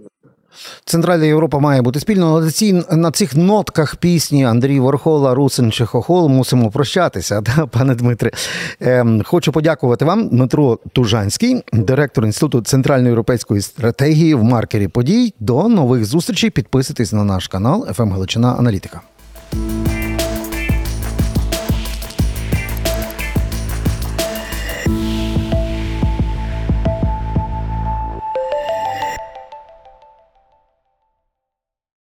Центральна 0.86 1.26
Європа 1.26 1.60
має 1.60 1.82
бути 1.82 2.00
спільно. 2.00 2.42
На, 2.42 2.52
ці, 2.52 2.84
на 2.92 3.12
цих 3.12 3.36
нотках 3.36 3.96
пісні 3.96 4.46
Андрій 4.46 4.80
Ворхола, 4.80 5.34
Русин 5.34 5.72
чи 5.72 5.86
Хохол 5.86 6.30
мусимо 6.30 6.72
прощатися, 6.72 7.42
да, 7.56 7.66
пане 7.66 7.96
Дмитре. 7.96 8.32
Ем, 8.80 9.24
хочу 9.26 9.52
подякувати 9.52 10.06
вам, 10.06 10.28
Дмитро 10.28 10.80
Тужанський, 10.94 11.64
директор 11.74 12.26
Інституту 12.26 12.62
центральноєвропейської 12.62 13.62
стратегії 13.62 14.34
в 14.34 14.44
маркері 14.44 14.88
подій. 14.88 15.34
До 15.40 15.68
нових 15.68 16.06
зустрічей. 16.06 16.50
Підписуйтесь 16.50 17.14
на 17.14 17.24
наш 17.24 17.48
канал 17.48 17.88
«ФМ 17.94 18.12
Галичина 18.12 18.56
Аналітика. 18.60 19.02